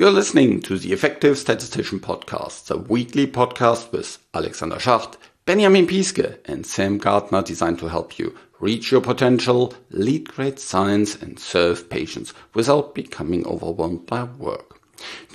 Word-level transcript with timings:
You're 0.00 0.10
listening 0.10 0.62
to 0.62 0.78
the 0.78 0.94
Effective 0.94 1.36
Statistician 1.36 2.00
Podcast, 2.00 2.68
the 2.68 2.78
weekly 2.78 3.26
podcast 3.26 3.92
with 3.92 4.16
Alexander 4.32 4.76
Schacht, 4.76 5.18
Benjamin 5.44 5.86
Piske, 5.86 6.38
and 6.46 6.64
Sam 6.64 6.96
Gardner 6.96 7.42
designed 7.42 7.80
to 7.80 7.88
help 7.88 8.18
you 8.18 8.34
reach 8.60 8.90
your 8.90 9.02
potential, 9.02 9.74
lead 9.90 10.26
great 10.26 10.58
science, 10.58 11.16
and 11.16 11.38
serve 11.38 11.90
patients 11.90 12.32
without 12.54 12.94
becoming 12.94 13.46
overwhelmed 13.46 14.06
by 14.06 14.22
work. 14.22 14.80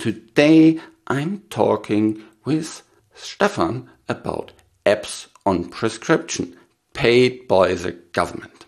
Today, 0.00 0.80
I'm 1.06 1.42
talking 1.48 2.24
with 2.44 2.82
Stefan 3.14 3.88
about 4.08 4.50
apps 4.84 5.28
on 5.46 5.68
prescription 5.68 6.56
paid 6.92 7.46
by 7.46 7.74
the 7.74 7.92
government. 7.92 8.66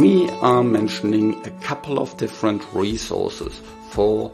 We 0.00 0.30
are 0.40 0.64
mentioning 0.64 1.46
a 1.46 1.50
couple 1.60 1.98
of 1.98 2.16
different 2.16 2.64
resources 2.72 3.60
for 3.90 4.32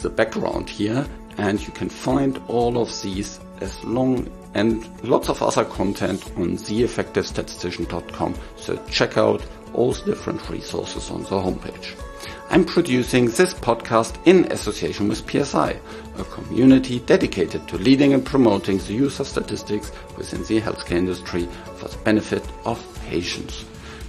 the 0.00 0.08
background 0.08 0.70
here 0.70 1.04
and 1.38 1.60
you 1.60 1.72
can 1.72 1.88
find 1.88 2.40
all 2.46 2.80
of 2.80 2.88
these 3.02 3.40
as 3.60 3.82
long 3.82 4.30
and 4.54 4.86
lots 5.02 5.28
of 5.28 5.42
other 5.42 5.64
content 5.64 6.24
on 6.36 6.56
theeffectivestatistician.com 6.56 8.36
so 8.54 8.76
check 8.92 9.18
out 9.18 9.44
all 9.74 9.90
the 9.90 10.04
different 10.04 10.48
resources 10.48 11.10
on 11.10 11.24
the 11.24 11.30
homepage. 11.30 11.96
I'm 12.50 12.64
producing 12.64 13.24
this 13.24 13.54
podcast 13.54 14.24
in 14.24 14.52
association 14.52 15.08
with 15.08 15.28
PSI, 15.28 15.80
a 16.16 16.24
community 16.26 17.00
dedicated 17.00 17.66
to 17.66 17.76
leading 17.76 18.14
and 18.14 18.24
promoting 18.24 18.78
the 18.78 18.94
use 18.94 19.18
of 19.18 19.26
statistics 19.26 19.90
within 20.16 20.44
the 20.44 20.60
healthcare 20.60 20.98
industry 20.98 21.48
for 21.74 21.88
the 21.88 21.98
benefit 22.04 22.46
of 22.64 22.78
patients. 23.08 23.64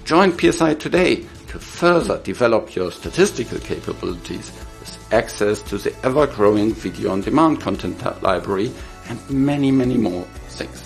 Join 0.06 0.38
PSI 0.38 0.74
today 0.74 1.16
to 1.48 1.60
further 1.60 2.22
develop 2.24 2.76
your 2.76 2.92
statistical 2.92 3.58
capabilities 3.60 4.52
with 4.82 5.14
access 5.14 5.62
to 5.64 5.78
the 5.78 5.96
ever-growing 6.04 6.74
video-on-demand 6.74 7.62
content 7.62 8.22
library 8.22 8.70
and 9.08 9.30
many, 9.30 9.72
many 9.72 9.96
more 9.96 10.24
things. 10.50 10.82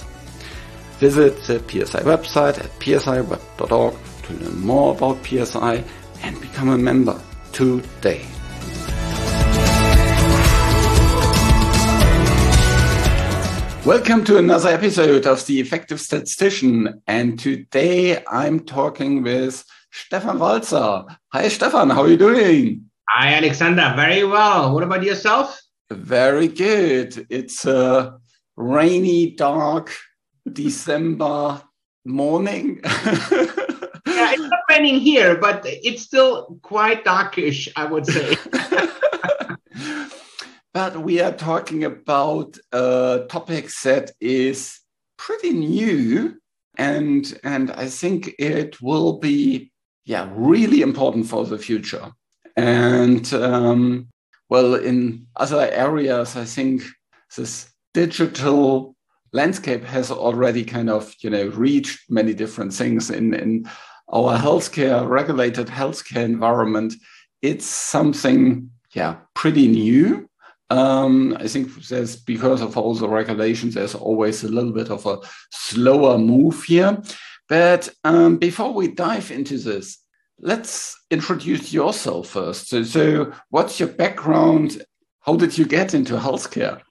Visit 1.00 1.36
the 1.48 1.58
PSI 1.68 2.02
website 2.02 2.60
at 2.60 2.80
psiweb.org 2.80 3.96
to 4.24 4.34
learn 4.34 4.60
more 4.60 4.94
about 4.94 5.26
PSI 5.26 5.84
and 6.22 6.40
become 6.40 6.70
a 6.70 6.78
member 6.78 7.20
today. 7.54 8.24
Welcome 13.88 14.26
to 14.26 14.38
another 14.38 14.68
episode 14.68 15.26
of 15.26 15.46
The 15.46 15.62
Effective 15.62 16.02
Statistician. 16.02 17.02
And 17.08 17.40
today 17.40 18.22
I'm 18.28 18.60
talking 18.60 19.24
with 19.24 19.64
Stefan 19.92 20.40
Walzer. 20.40 21.16
Hi, 21.32 21.48
Stefan. 21.48 21.92
How 21.92 22.02
are 22.02 22.10
you 22.10 22.18
doing? 22.18 22.84
Hi, 23.08 23.36
Alexander. 23.36 23.94
Very 23.96 24.26
well. 24.26 24.74
What 24.74 24.84
about 24.84 25.04
yourself? 25.04 25.62
Very 25.90 26.50
good. 26.50 27.28
It's 27.30 27.64
a 27.66 28.18
rainy, 28.58 29.32
dark 29.32 29.96
December 30.52 31.62
morning. 32.04 32.82
yeah, 32.84 32.92
it's 34.06 34.42
not 34.42 34.60
raining 34.70 35.00
here, 35.00 35.38
but 35.38 35.62
it's 35.66 36.02
still 36.02 36.60
quite 36.62 37.06
darkish, 37.06 37.70
I 37.78 37.86
would 37.86 38.06
say. 38.06 38.36
but 40.78 41.02
we 41.02 41.20
are 41.20 41.34
talking 41.34 41.84
about 41.84 42.56
a 42.72 43.26
topic 43.30 43.68
that 43.84 44.12
is 44.22 44.80
pretty 45.18 45.50
new 45.50 46.38
and 46.78 47.40
and 47.44 47.72
I 47.72 47.88
think 47.88 48.36
it 48.38 48.80
will 48.80 49.18
be 49.18 49.72
yeah 50.06 50.30
really 50.32 50.84
important 50.84 51.26
for 51.26 51.46
the 51.46 51.58
future. 51.58 52.12
And 52.56 53.26
um, 53.34 54.10
well, 54.50 54.76
in 54.76 55.26
other 55.36 55.68
areas, 55.72 56.36
I 56.36 56.46
think 56.46 56.84
this 57.36 57.74
digital 57.96 58.96
landscape 59.34 59.84
has 59.84 60.12
already 60.12 60.64
kind 60.64 60.92
of 60.92 61.12
you 61.24 61.32
know 61.32 61.48
reached 61.48 62.02
many 62.08 62.36
different 62.36 62.72
things 62.72 63.10
in 63.10 63.34
in 63.34 63.68
our 64.14 64.38
healthcare 64.38 65.10
regulated 65.10 65.70
healthcare 65.70 66.24
environment. 66.24 66.94
It's 67.42 67.66
something 67.66 68.70
yeah 68.94 69.16
pretty 69.34 69.68
new 69.68 70.27
um, 70.70 71.38
I 71.40 71.48
think 71.48 71.74
there's 71.88 72.16
because 72.16 72.62
of 72.62 72.78
all 72.78 72.94
the 72.94 73.08
regulations, 73.08 73.74
there's 73.74 73.96
always 73.96 74.44
a 74.44 74.50
little 74.50 74.74
bit 74.74 74.90
of 74.90 75.06
a 75.06 75.20
slower 75.52 76.18
move 76.18 76.64
here. 76.64 77.02
But 77.48 77.90
um, 78.04 78.38
before 78.38 78.74
we 78.74 78.90
dive 78.90 79.32
into 79.32 79.58
this, 79.58 80.00
let's 80.40 80.98
introduce 81.10 81.74
yourself 81.74 82.30
first. 82.30 82.68
So, 82.70 82.84
so, 82.84 83.32
what's 83.50 83.80
your 83.80 83.90
background? 83.90 84.84
How 85.22 85.36
did 85.36 85.58
you 85.58 85.66
get 85.66 85.94
into 85.94 86.18
healthcare? 86.18 86.82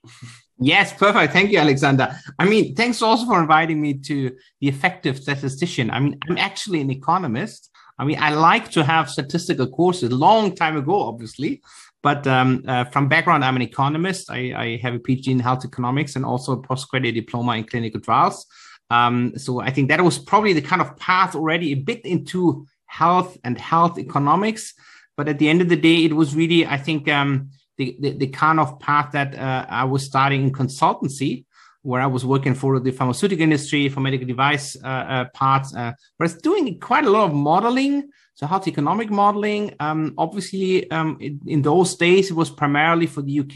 Yes, 0.59 0.91
perfect. 0.91 1.33
Thank 1.33 1.51
you, 1.51 1.59
Alexander. 1.59 2.15
I 2.39 2.45
mean, 2.45 2.73
thanks 2.73 3.01
also 3.01 3.25
for 3.25 3.39
inviting 3.39 3.79
me 3.79 3.93
to 3.99 4.35
the 4.59 4.67
effective 4.67 5.17
statistician. 5.17 5.91
I 5.91 5.99
mean, 5.99 6.17
I'm 6.27 6.37
actually 6.37 6.81
an 6.81 6.89
economist. 6.89 7.69
I 7.99 8.05
mean, 8.05 8.17
I 8.19 8.31
like 8.31 8.71
to 8.71 8.83
have 8.83 9.09
statistical 9.09 9.67
courses 9.67 10.11
long 10.11 10.55
time 10.55 10.77
ago, 10.77 11.03
obviously. 11.03 11.61
But 12.07 12.25
um, 12.25 12.63
uh, 12.65 12.85
from 12.85 13.09
background, 13.09 13.43
I'm 13.43 13.57
an 13.57 13.61
economist. 13.61 14.31
I, 14.31 14.53
I, 14.55 14.77
have 14.77 14.93
a 14.93 14.99
PhD 14.99 15.27
in 15.27 15.41
health 15.41 15.65
economics 15.65 16.15
and 16.15 16.23
also 16.23 16.53
a 16.53 16.61
postgraduate 16.61 17.15
diploma 17.15 17.57
in 17.57 17.65
clinical 17.65 17.99
trials. 17.99 18.45
Um, 18.89 19.33
so 19.35 19.59
I 19.59 19.71
think 19.71 19.89
that 19.89 20.01
was 20.01 20.17
probably 20.17 20.53
the 20.53 20.61
kind 20.61 20.81
of 20.81 20.95
path 20.95 21.35
already 21.35 21.73
a 21.73 21.79
bit 21.89 22.05
into 22.05 22.65
health 22.85 23.37
and 23.43 23.59
health 23.59 23.99
economics. 23.99 24.73
But 25.17 25.27
at 25.27 25.37
the 25.37 25.49
end 25.49 25.59
of 25.61 25.67
the 25.67 25.75
day, 25.75 26.05
it 26.05 26.13
was 26.13 26.33
really, 26.33 26.65
I 26.65 26.77
think, 26.77 27.09
um, 27.09 27.49
the, 27.77 27.97
the, 27.99 28.11
the, 28.11 28.27
kind 28.27 28.61
of 28.61 28.79
path 28.79 29.11
that 29.11 29.37
uh, 29.37 29.65
I 29.67 29.83
was 29.83 30.05
starting 30.05 30.43
in 30.43 30.53
consultancy, 30.53 31.43
where 31.81 31.99
I 31.99 32.07
was 32.07 32.23
working 32.23 32.55
for 32.55 32.79
the 32.79 32.91
pharmaceutical 32.91 33.43
industry, 33.43 33.89
for 33.89 33.99
medical 33.99 34.25
device 34.25 34.77
uh, 34.81 34.87
uh 34.87 35.25
parts, 35.33 35.75
uh, 35.75 35.91
but 36.17 36.23
I 36.23 36.31
was 36.31 36.41
doing 36.41 36.79
quite 36.79 37.03
a 37.03 37.09
lot 37.09 37.25
of 37.25 37.33
modeling 37.33 38.09
so 38.37 38.45
health 38.45 38.67
economic 38.67 39.09
modeling, 39.09 39.73
um, 39.79 40.13
obviously, 40.15 40.89
um, 40.91 41.17
in, 41.19 41.41
in, 41.47 41.63
those 41.63 41.95
days, 41.95 42.29
it 42.29 42.35
was 42.35 42.51
primarily 42.51 43.07
for 43.07 43.23
the 43.23 43.39
UK 43.39 43.47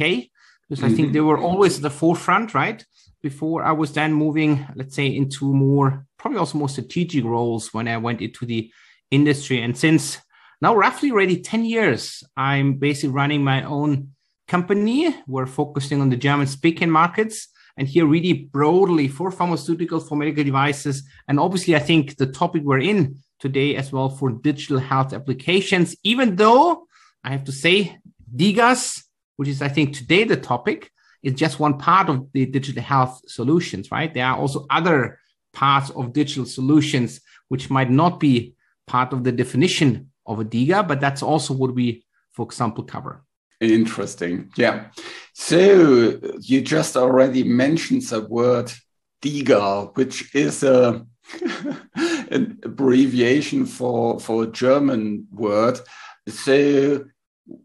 because 0.67 0.83
mm-hmm. 0.83 0.85
I 0.85 0.93
think 0.95 1.13
they 1.13 1.21
were 1.21 1.37
always 1.37 1.75
at 1.75 1.83
the 1.83 1.91
forefront, 1.91 2.55
right? 2.55 2.83
Before 3.21 3.61
I 3.63 3.73
was 3.73 3.93
then 3.93 4.11
moving, 4.11 4.65
let's 4.73 4.95
say, 4.95 5.05
into 5.05 5.53
more, 5.53 6.07
probably 6.17 6.39
also 6.39 6.57
more 6.57 6.67
strategic 6.67 7.23
roles 7.23 7.71
when 7.71 7.87
I 7.87 7.97
went 7.97 8.21
into 8.21 8.43
the 8.43 8.71
industry. 9.11 9.61
And 9.61 9.77
since 9.77 10.17
now 10.63 10.75
roughly 10.75 11.11
already 11.11 11.39
10 11.39 11.63
years, 11.63 12.23
I'm 12.35 12.73
basically 12.73 13.13
running 13.13 13.43
my 13.43 13.61
own 13.61 14.15
company. 14.47 15.15
We're 15.27 15.45
focusing 15.45 16.01
on 16.01 16.09
the 16.09 16.17
German 16.17 16.47
speaking 16.47 16.89
markets 16.89 17.49
and 17.77 17.87
here 17.87 18.07
really 18.07 18.33
broadly 18.33 19.07
for 19.07 19.29
pharmaceuticals, 19.29 20.09
for 20.09 20.15
medical 20.15 20.43
devices. 20.43 21.03
And 21.27 21.39
obviously, 21.39 21.75
I 21.75 21.79
think 21.79 22.17
the 22.17 22.25
topic 22.25 22.63
we're 22.63 22.79
in 22.79 23.19
today 23.41 23.75
as 23.75 23.91
well 23.91 24.07
for 24.07 24.31
digital 24.31 24.77
health 24.77 25.11
applications, 25.11 25.95
even 26.03 26.35
though 26.37 26.87
I 27.23 27.31
have 27.31 27.43
to 27.45 27.51
say, 27.51 27.97
DIGAS, 28.33 29.03
which 29.35 29.49
is, 29.49 29.61
I 29.61 29.67
think, 29.67 29.95
today 29.95 30.23
the 30.23 30.37
topic, 30.37 30.91
is 31.23 31.33
just 31.33 31.59
one 31.59 31.77
part 31.77 32.09
of 32.09 32.31
the 32.33 32.45
digital 32.45 32.81
health 32.81 33.21
solutions, 33.27 33.91
right? 33.91 34.13
There 34.13 34.25
are 34.25 34.37
also 34.37 34.65
other 34.69 35.19
parts 35.53 35.89
of 35.89 36.13
digital 36.13 36.45
solutions 36.45 37.19
which 37.49 37.69
might 37.69 37.89
not 37.89 38.19
be 38.19 38.55
part 38.87 39.11
of 39.11 39.23
the 39.23 39.31
definition 39.31 40.11
of 40.25 40.39
a 40.39 40.45
DIGA, 40.45 40.87
but 40.87 41.01
that's 41.01 41.21
also 41.21 41.53
what 41.53 41.75
we, 41.75 42.05
for 42.31 42.45
example, 42.45 42.83
cover. 42.83 43.23
Interesting. 43.59 44.51
Yeah. 44.55 44.87
So 45.33 46.19
you 46.39 46.61
just 46.61 46.95
already 46.97 47.43
mentioned 47.43 48.03
the 48.03 48.21
word 48.21 48.71
DIGA, 49.21 49.95
which 49.95 50.33
is 50.33 50.63
a 50.63 51.05
an 52.31 52.59
abbreviation 52.63 53.65
for 53.65 54.19
for 54.19 54.43
a 54.43 54.47
German 54.47 55.27
word. 55.31 55.79
So, 56.27 57.05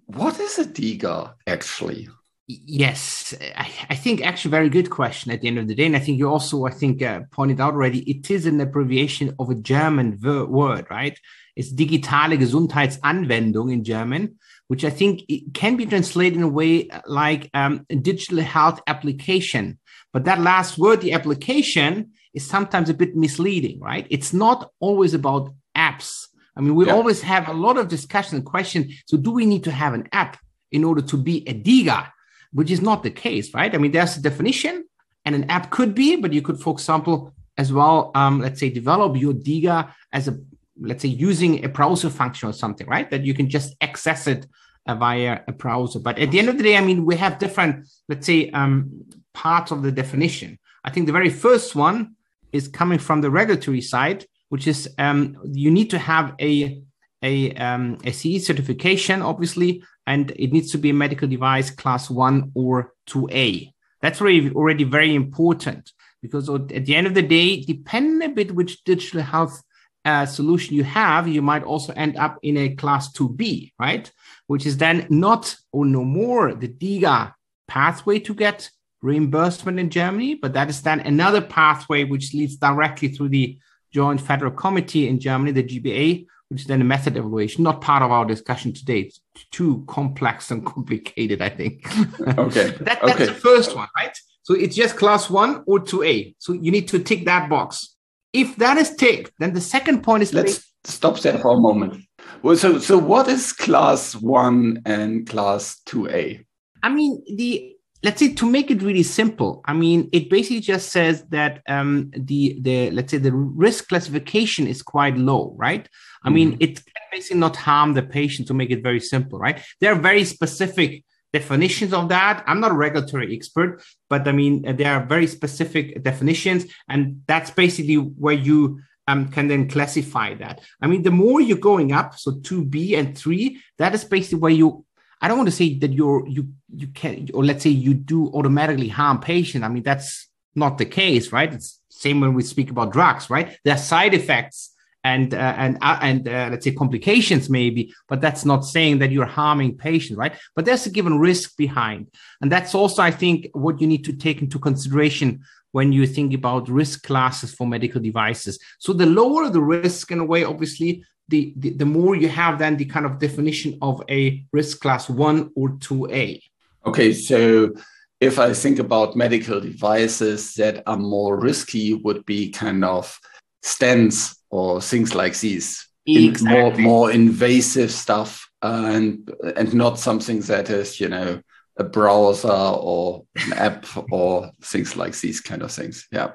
what 0.06 0.40
is 0.40 0.58
a 0.58 0.64
DIGA 0.64 1.34
actually? 1.46 2.08
Yes, 2.48 3.34
I, 3.56 3.96
think 3.96 4.24
actually 4.24 4.52
very 4.52 4.68
good 4.68 4.88
question 4.88 5.32
at 5.32 5.40
the 5.40 5.48
end 5.48 5.58
of 5.58 5.66
the 5.66 5.74
day, 5.74 5.86
and 5.86 5.96
I 5.96 5.98
think 5.98 6.18
you 6.18 6.28
also 6.28 6.64
I 6.64 6.70
think 6.70 7.02
uh, 7.02 7.22
pointed 7.32 7.60
out 7.60 7.74
already. 7.74 8.08
It 8.08 8.30
is 8.30 8.46
an 8.46 8.60
abbreviation 8.60 9.34
of 9.40 9.50
a 9.50 9.56
German 9.56 10.16
ver- 10.16 10.44
word, 10.44 10.86
right? 10.88 11.18
It's 11.56 11.72
digitale 11.72 12.38
Gesundheitsanwendung 12.38 13.72
in 13.72 13.82
German, 13.82 14.36
which 14.68 14.84
I 14.84 14.90
think 14.90 15.22
can 15.54 15.76
be 15.76 15.86
translated 15.86 16.36
in 16.36 16.44
a 16.44 16.48
way 16.48 16.88
like 17.06 17.50
um, 17.52 17.84
digital 17.88 18.40
health 18.42 18.80
application. 18.86 19.80
But 20.12 20.24
that 20.24 20.40
last 20.40 20.78
word, 20.78 21.00
the 21.00 21.14
application, 21.14 22.12
is 22.34 22.46
sometimes 22.46 22.88
a 22.88 22.94
bit 22.94 23.16
misleading, 23.16 23.80
right? 23.80 24.06
It's 24.10 24.32
not 24.32 24.70
always 24.80 25.14
about 25.14 25.54
apps. 25.76 26.26
I 26.56 26.60
mean, 26.60 26.74
we 26.74 26.86
yeah. 26.86 26.94
always 26.94 27.22
have 27.22 27.48
a 27.48 27.52
lot 27.52 27.76
of 27.76 27.88
discussion 27.88 28.36
and 28.36 28.44
question. 28.44 28.90
So, 29.06 29.16
do 29.16 29.30
we 29.30 29.46
need 29.46 29.64
to 29.64 29.70
have 29.70 29.94
an 29.94 30.08
app 30.12 30.38
in 30.72 30.84
order 30.84 31.02
to 31.02 31.16
be 31.16 31.46
a 31.48 31.54
DIGA? 31.54 32.10
Which 32.52 32.70
is 32.70 32.80
not 32.80 33.02
the 33.02 33.10
case, 33.10 33.52
right? 33.52 33.74
I 33.74 33.78
mean, 33.78 33.92
there's 33.92 34.16
a 34.16 34.22
definition, 34.22 34.84
and 35.24 35.34
an 35.34 35.50
app 35.50 35.70
could 35.70 35.94
be, 35.94 36.16
but 36.16 36.32
you 36.32 36.40
could, 36.40 36.60
for 36.60 36.72
example, 36.72 37.34
as 37.58 37.72
well, 37.72 38.10
um, 38.14 38.40
let's 38.40 38.60
say, 38.60 38.70
develop 38.70 39.16
your 39.16 39.34
DIGA 39.34 39.92
as 40.12 40.28
a 40.28 40.38
let's 40.80 41.02
say 41.02 41.08
using 41.08 41.64
a 41.64 41.68
browser 41.68 42.10
function 42.10 42.48
or 42.48 42.52
something, 42.52 42.86
right? 42.86 43.10
That 43.10 43.24
you 43.24 43.34
can 43.34 43.48
just 43.48 43.74
access 43.80 44.26
it 44.26 44.46
uh, 44.86 44.94
via 44.94 45.40
a 45.48 45.52
browser. 45.52 45.98
But 45.98 46.18
at 46.18 46.30
the 46.30 46.38
end 46.38 46.48
of 46.48 46.58
the 46.58 46.64
day, 46.64 46.76
I 46.76 46.80
mean, 46.80 47.04
we 47.04 47.16
have 47.16 47.38
different, 47.38 47.88
let's 48.08 48.26
say, 48.26 48.50
um, 48.50 49.04
parts 49.32 49.70
of 49.70 49.82
the 49.82 49.92
definition. 49.92 50.58
I 50.84 50.90
think 50.90 51.06
the 51.06 51.12
very 51.12 51.30
first 51.30 51.74
one 51.74 52.15
is 52.56 52.68
coming 52.68 52.98
from 52.98 53.20
the 53.20 53.30
regulatory 53.30 53.80
side, 53.80 54.24
which 54.48 54.66
is 54.66 54.88
um, 54.98 55.36
you 55.44 55.70
need 55.70 55.90
to 55.90 55.98
have 55.98 56.34
a 56.40 56.82
a, 57.22 57.52
um, 57.54 57.98
a 58.04 58.12
CE 58.12 58.44
certification, 58.46 59.22
obviously, 59.22 59.82
and 60.06 60.30
it 60.36 60.52
needs 60.52 60.70
to 60.72 60.78
be 60.78 60.90
a 60.90 60.94
medical 60.94 61.26
device 61.26 61.70
class 61.70 62.10
one 62.10 62.52
or 62.54 62.92
2A. 63.08 63.72
That's 64.02 64.20
already, 64.20 64.50
already 64.50 64.84
very 64.84 65.14
important 65.14 65.92
because 66.22 66.48
at 66.48 66.86
the 66.86 66.94
end 66.94 67.06
of 67.06 67.14
the 67.14 67.22
day, 67.22 67.62
depending 67.62 68.30
a 68.30 68.32
bit 68.32 68.54
which 68.54 68.84
digital 68.84 69.22
health 69.22 69.62
uh, 70.04 70.26
solution 70.26 70.76
you 70.76 70.84
have, 70.84 71.26
you 71.26 71.42
might 71.42 71.64
also 71.64 71.92
end 71.94 72.16
up 72.16 72.38
in 72.42 72.56
a 72.56 72.74
class 72.76 73.12
2B, 73.12 73.72
right? 73.78 74.10
Which 74.46 74.66
is 74.66 74.76
then 74.76 75.06
not 75.10 75.56
or 75.72 75.84
no 75.84 76.04
more 76.04 76.54
the 76.54 76.68
DIGA 76.68 77.34
pathway 77.66 78.20
to 78.20 78.34
get 78.34 78.70
reimbursement 79.06 79.78
in 79.78 79.88
Germany, 79.88 80.34
but 80.34 80.52
that 80.54 80.68
is 80.68 80.82
then 80.82 81.00
another 81.00 81.40
pathway 81.40 82.04
which 82.04 82.34
leads 82.34 82.56
directly 82.56 83.08
through 83.08 83.28
the 83.28 83.58
Joint 83.92 84.20
Federal 84.20 84.50
Committee 84.50 85.08
in 85.08 85.20
Germany, 85.20 85.52
the 85.52 85.62
GBA, 85.62 86.26
which 86.48 86.62
is 86.62 86.66
then 86.66 86.80
a 86.80 86.84
method 86.84 87.16
evaluation, 87.16 87.62
not 87.62 87.80
part 87.80 88.02
of 88.02 88.10
our 88.10 88.24
discussion 88.24 88.72
today. 88.72 89.00
It's 89.00 89.20
too 89.52 89.84
complex 89.86 90.50
and 90.50 90.66
complicated, 90.66 91.40
I 91.40 91.48
think. 91.48 91.86
Okay. 92.38 92.70
that, 92.80 93.00
that's 93.00 93.04
okay. 93.04 93.26
the 93.26 93.34
first 93.34 93.74
one, 93.74 93.88
right? 93.96 94.16
So 94.42 94.54
it's 94.54 94.76
just 94.76 94.96
class 94.96 95.30
one 95.30 95.62
or 95.66 95.80
2A. 95.80 96.34
So 96.38 96.52
you 96.52 96.70
need 96.70 96.88
to 96.88 96.98
tick 96.98 97.24
that 97.24 97.48
box. 97.48 97.96
If 98.32 98.56
that 98.56 98.76
is 98.76 98.94
ticked, 98.94 99.32
then 99.38 99.54
the 99.54 99.60
second 99.60 100.02
point 100.02 100.22
is 100.22 100.34
let's 100.34 100.64
stop 100.84 101.18
there 101.20 101.38
for 101.38 101.56
a 101.56 101.60
moment. 101.60 102.04
Well, 102.42 102.56
so 102.56 102.78
so 102.78 102.98
what 102.98 103.28
is 103.28 103.52
class 103.52 104.14
one 104.14 104.82
and 104.84 105.26
class 105.26 105.80
2A? 105.86 106.44
I 106.82 106.88
mean, 106.90 107.22
the 107.36 107.75
let's 108.02 108.20
say 108.20 108.32
to 108.32 108.48
make 108.48 108.70
it 108.70 108.82
really 108.82 109.02
simple 109.02 109.62
i 109.64 109.72
mean 109.72 110.08
it 110.12 110.28
basically 110.30 110.60
just 110.60 110.90
says 110.90 111.24
that 111.28 111.62
um, 111.68 112.10
the 112.16 112.58
the 112.60 112.90
let's 112.90 113.10
say 113.10 113.18
the 113.18 113.32
risk 113.32 113.88
classification 113.88 114.66
is 114.66 114.82
quite 114.82 115.16
low 115.16 115.54
right 115.56 115.88
i 116.24 116.30
mean 116.30 116.52
mm-hmm. 116.52 116.62
it 116.62 116.76
can 116.84 117.06
basically 117.12 117.38
not 117.38 117.56
harm 117.56 117.94
the 117.94 118.02
patient 118.02 118.46
to 118.48 118.54
make 118.54 118.70
it 118.70 118.82
very 118.82 119.00
simple 119.00 119.38
right 119.38 119.60
there 119.80 119.92
are 119.92 120.00
very 120.00 120.24
specific 120.24 121.04
definitions 121.32 121.92
of 121.92 122.08
that 122.08 122.44
i'm 122.46 122.60
not 122.60 122.70
a 122.70 122.74
regulatory 122.74 123.34
expert 123.34 123.82
but 124.08 124.26
i 124.28 124.32
mean 124.32 124.62
there 124.76 124.92
are 124.92 125.04
very 125.04 125.26
specific 125.26 126.02
definitions 126.02 126.66
and 126.88 127.22
that's 127.26 127.50
basically 127.50 127.96
where 127.96 128.34
you 128.34 128.80
um, 129.08 129.28
can 129.28 129.48
then 129.48 129.68
classify 129.68 130.34
that. 130.34 130.60
I 130.80 130.86
mean, 130.86 131.02
the 131.02 131.10
more 131.10 131.40
you're 131.40 131.58
going 131.58 131.92
up, 131.92 132.18
so 132.18 132.32
2B 132.32 132.98
and 132.98 133.16
3, 133.16 133.60
that 133.78 133.94
is 133.94 134.04
basically 134.04 134.38
where 134.38 134.52
you 134.52 134.84
I 135.20 135.28
don't 135.28 135.38
want 135.38 135.48
to 135.48 135.56
say 135.56 135.78
that 135.78 135.92
you're 135.92 136.26
you 136.28 136.48
you 136.74 136.88
can 136.88 137.28
or 137.32 137.44
let's 137.44 137.62
say 137.62 137.70
you 137.70 137.94
do 137.94 138.28
automatically 138.28 138.88
harm 138.88 139.20
patient. 139.20 139.64
I 139.64 139.68
mean 139.68 139.82
that's 139.82 140.28
not 140.54 140.78
the 140.78 140.86
case, 140.86 141.32
right? 141.32 141.52
It's 141.52 141.80
same 141.90 142.20
when 142.20 142.34
we 142.34 142.42
speak 142.42 142.70
about 142.70 142.92
drugs, 142.92 143.30
right? 143.30 143.56
There 143.64 143.74
are 143.74 143.78
side 143.78 144.14
effects 144.14 144.72
and 145.04 145.32
uh, 145.32 145.54
and 145.56 145.78
uh, 145.80 145.98
and 146.02 146.28
uh, 146.28 146.48
let's 146.50 146.64
say 146.64 146.72
complications 146.72 147.48
maybe, 147.48 147.94
but 148.08 148.20
that's 148.20 148.44
not 148.44 148.64
saying 148.64 148.98
that 148.98 149.12
you're 149.12 149.24
harming 149.24 149.78
patients, 149.78 150.16
right? 150.16 150.34
But 150.54 150.64
there's 150.64 150.86
a 150.86 150.90
given 150.90 151.18
risk 151.18 151.56
behind, 151.56 152.08
and 152.40 152.50
that's 152.50 152.74
also 152.74 153.02
I 153.02 153.12
think 153.12 153.48
what 153.52 153.80
you 153.80 153.86
need 153.86 154.04
to 154.04 154.12
take 154.12 154.42
into 154.42 154.58
consideration 154.58 155.42
when 155.72 155.92
you 155.92 156.06
think 156.06 156.34
about 156.34 156.68
risk 156.68 157.04
classes 157.04 157.54
for 157.54 157.66
medical 157.66 158.00
devices. 158.00 158.58
So 158.78 158.92
the 158.92 159.06
lower 159.06 159.48
the 159.48 159.60
risk 159.60 160.10
in 160.10 160.18
a 160.18 160.24
way, 160.24 160.42
obviously, 160.42 161.04
the, 161.28 161.52
the, 161.56 161.70
the 161.70 161.84
more 161.84 162.14
you 162.14 162.28
have 162.28 162.58
then 162.58 162.76
the 162.76 162.84
kind 162.84 163.06
of 163.06 163.18
definition 163.18 163.78
of 163.82 164.02
a 164.08 164.44
risk 164.52 164.80
class 164.80 165.08
one 165.08 165.50
or 165.56 165.70
2A. 165.70 166.40
Okay, 166.86 167.12
so 167.12 167.72
if 168.20 168.38
I 168.38 168.52
think 168.52 168.78
about 168.78 169.16
medical 169.16 169.60
devices 169.60 170.54
that 170.54 170.82
are 170.86 170.96
more 170.96 171.38
risky, 171.38 171.94
would 171.94 172.24
be 172.24 172.50
kind 172.50 172.84
of 172.84 173.18
stents 173.64 174.36
or 174.50 174.80
things 174.80 175.14
like 175.14 175.38
these, 175.38 175.88
exactly. 176.06 176.54
more 176.54 176.76
more 176.78 177.10
invasive 177.10 177.90
stuff, 177.90 178.48
uh, 178.62 178.84
and 178.86 179.30
and 179.56 179.74
not 179.74 179.98
something 179.98 180.40
that 180.42 180.70
is 180.70 181.00
you 181.00 181.08
know 181.08 181.40
a 181.76 181.84
browser 181.84 182.48
or 182.48 183.24
an 183.36 183.52
app 183.52 183.86
or 184.10 184.50
things 184.62 184.96
like 184.96 185.18
these 185.18 185.40
kind 185.40 185.62
of 185.62 185.70
things. 185.70 186.06
Yeah. 186.10 186.32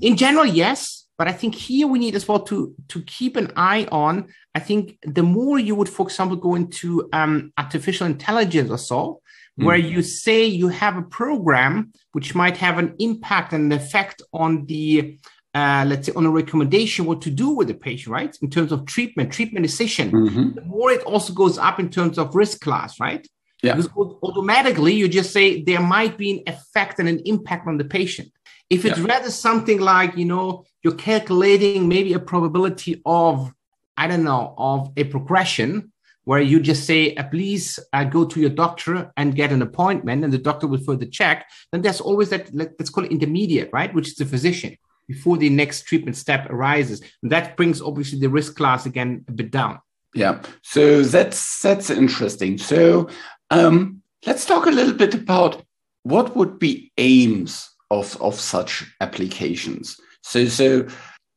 In 0.00 0.16
general, 0.16 0.46
yes. 0.46 1.03
But 1.16 1.28
I 1.28 1.32
think 1.32 1.54
here 1.54 1.86
we 1.86 1.98
need 1.98 2.14
as 2.16 2.26
well 2.26 2.40
to 2.40 2.74
to 2.88 3.02
keep 3.02 3.36
an 3.36 3.52
eye 3.56 3.86
on. 3.92 4.28
I 4.54 4.60
think 4.60 4.98
the 5.02 5.22
more 5.22 5.58
you 5.58 5.74
would, 5.76 5.88
for 5.88 6.06
example, 6.06 6.36
go 6.36 6.54
into 6.54 7.08
um, 7.12 7.52
artificial 7.56 8.06
intelligence 8.06 8.70
or 8.70 8.78
so, 8.78 9.20
mm. 9.58 9.64
where 9.64 9.76
you 9.76 10.02
say 10.02 10.44
you 10.44 10.68
have 10.68 10.96
a 10.96 11.02
program 11.02 11.92
which 12.12 12.34
might 12.34 12.56
have 12.56 12.78
an 12.78 12.94
impact 12.98 13.52
and 13.52 13.72
an 13.72 13.78
effect 13.78 14.22
on 14.32 14.66
the 14.66 15.18
uh, 15.54 15.84
let's 15.86 16.06
say 16.06 16.12
on 16.16 16.26
a 16.26 16.30
recommendation 16.30 17.06
what 17.06 17.22
to 17.22 17.30
do 17.30 17.50
with 17.50 17.68
the 17.68 17.74
patient, 17.74 18.12
right? 18.12 18.36
In 18.42 18.50
terms 18.50 18.72
of 18.72 18.86
treatment, 18.86 19.32
treatment 19.32 19.64
decision. 19.64 20.10
Mm-hmm. 20.10 20.54
The 20.54 20.62
more 20.62 20.90
it 20.90 21.02
also 21.02 21.32
goes 21.32 21.58
up 21.58 21.78
in 21.78 21.90
terms 21.90 22.18
of 22.18 22.34
risk 22.34 22.60
class, 22.60 22.98
right? 22.98 23.26
Yeah. 23.62 23.76
Because 23.76 24.16
automatically 24.22 24.94
you 24.94 25.08
just 25.08 25.32
say 25.32 25.62
there 25.62 25.80
might 25.80 26.18
be 26.18 26.32
an 26.32 26.42
effect 26.46 26.98
and 26.98 27.08
an 27.08 27.20
impact 27.24 27.68
on 27.68 27.78
the 27.78 27.84
patient. 27.84 28.30
If 28.70 28.84
it's 28.84 28.98
yeah. 28.98 29.06
rather 29.06 29.30
something 29.30 29.80
like, 29.80 30.16
you 30.16 30.24
know, 30.24 30.64
you're 30.82 30.94
calculating 30.94 31.88
maybe 31.88 32.12
a 32.14 32.18
probability 32.18 33.02
of, 33.04 33.52
I 33.96 34.06
don't 34.06 34.24
know, 34.24 34.54
of 34.56 34.92
a 34.96 35.04
progression 35.04 35.92
where 36.24 36.40
you 36.40 36.58
just 36.58 36.84
say, 36.84 37.14
uh, 37.14 37.24
please 37.24 37.78
uh, 37.92 38.04
go 38.04 38.24
to 38.24 38.40
your 38.40 38.50
doctor 38.50 39.12
and 39.16 39.36
get 39.36 39.52
an 39.52 39.60
appointment, 39.60 40.24
and 40.24 40.32
the 40.32 40.38
doctor 40.38 40.66
will 40.66 40.78
further 40.78 41.04
check, 41.04 41.46
then 41.70 41.82
there's 41.82 42.00
always 42.00 42.30
that, 42.30 42.48
let's 42.54 42.88
call 42.88 43.04
it 43.04 43.12
intermediate, 43.12 43.68
right? 43.72 43.92
Which 43.94 44.08
is 44.08 44.14
the 44.14 44.24
physician 44.24 44.76
before 45.06 45.36
the 45.36 45.50
next 45.50 45.82
treatment 45.82 46.16
step 46.16 46.48
arises. 46.48 47.02
And 47.22 47.30
that 47.30 47.58
brings 47.58 47.82
obviously 47.82 48.18
the 48.18 48.30
risk 48.30 48.56
class 48.56 48.86
again 48.86 49.24
a 49.28 49.32
bit 49.32 49.50
down. 49.50 49.80
Yeah. 50.14 50.40
So 50.62 51.02
that's 51.02 51.60
that's 51.60 51.90
interesting. 51.90 52.56
So 52.56 53.08
um, 53.50 54.00
let's 54.24 54.46
talk 54.46 54.66
a 54.66 54.70
little 54.70 54.94
bit 54.94 55.12
about 55.12 55.62
what 56.04 56.36
would 56.36 56.58
be 56.58 56.92
aims 56.96 57.68
of, 57.90 58.20
of 58.20 58.38
such 58.38 58.84
applications. 59.00 60.00
So, 60.22 60.46
so 60.46 60.86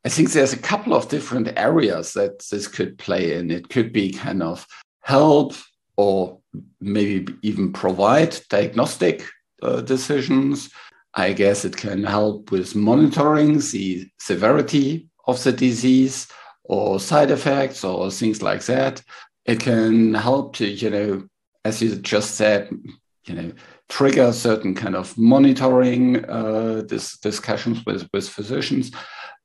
I 0.06 0.10
think 0.10 0.32
there's 0.32 0.54
a 0.54 0.58
couple 0.58 0.94
of 0.94 1.10
different 1.10 1.52
areas 1.58 2.14
that 2.14 2.46
this 2.50 2.68
could 2.68 2.98
play 2.98 3.34
in. 3.34 3.52
It 3.52 3.70
could 3.70 3.92
be 3.92 4.14
kind 4.14 4.42
of 4.42 4.66
help 5.02 5.54
or 5.98 6.40
maybe 6.80 7.34
even 7.42 7.74
provide 7.74 8.40
diagnostic 8.50 9.24
uh, 9.62 9.82
decisions. 9.82 10.70
I 11.14 11.34
guess 11.34 11.66
it 11.66 11.76
can 11.76 12.04
help 12.04 12.52
with 12.52 12.76
monitoring 12.76 13.58
the 13.58 14.08
severity 14.20 15.10
of 15.26 15.44
the 15.44 15.52
disease 15.52 16.28
or 16.64 17.00
side 17.00 17.32
effects 17.32 17.84
or 17.84 18.12
things 18.12 18.42
like 18.42 18.64
that. 18.66 19.02
It 19.46 19.60
can 19.60 20.14
help 20.14 20.56
to, 20.58 20.68
you 20.68 20.90
know, 20.90 21.28
as 21.66 21.82
you 21.82 21.96
just 21.96 22.36
said, 22.36 22.70
you 23.26 23.36
know, 23.36 23.52
trigger 23.90 24.34
certain 24.34 24.76
kind 24.76 24.96
of 24.96 25.18
monitoring 25.18 26.24
uh, 26.26 26.82
discussions 27.22 27.86
with, 27.86 28.08
with 28.14 28.28
physicians. 28.28 28.92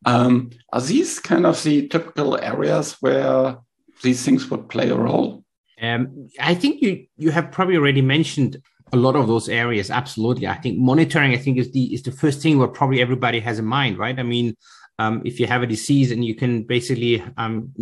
Um, 0.04 0.50
are 0.72 0.80
these 0.80 1.20
kind 1.20 1.46
of 1.46 1.62
the 1.62 1.88
typical 1.88 2.36
areas 2.38 2.96
where 3.00 3.58
these 4.02 4.24
things 4.24 4.50
would 4.50 4.68
play 4.68 4.90
a 4.90 4.96
role? 4.96 5.44
Um, 5.80 6.28
I 6.40 6.54
think 6.54 6.82
you 6.82 7.06
you 7.16 7.30
have 7.30 7.50
probably 7.50 7.76
already 7.76 8.02
mentioned 8.02 8.60
a 8.92 8.96
lot 8.96 9.16
of 9.16 9.26
those 9.26 9.48
areas. 9.48 9.90
Absolutely, 9.90 10.46
I 10.46 10.54
think 10.54 10.78
monitoring. 10.78 11.32
I 11.32 11.38
think 11.38 11.58
is 11.58 11.72
the 11.72 11.94
is 11.94 12.02
the 12.02 12.12
first 12.12 12.40
thing 12.40 12.58
where 12.58 12.68
probably 12.68 13.00
everybody 13.00 13.40
has 13.40 13.58
in 13.58 13.64
mind, 13.64 13.98
right? 13.98 14.18
I 14.18 14.22
mean, 14.22 14.56
um, 14.98 15.22
if 15.24 15.40
you 15.40 15.46
have 15.46 15.62
a 15.62 15.66
disease 15.66 16.10
and 16.10 16.24
you 16.24 16.34
can 16.34 16.64
basically 16.64 17.22
um, 17.36 17.72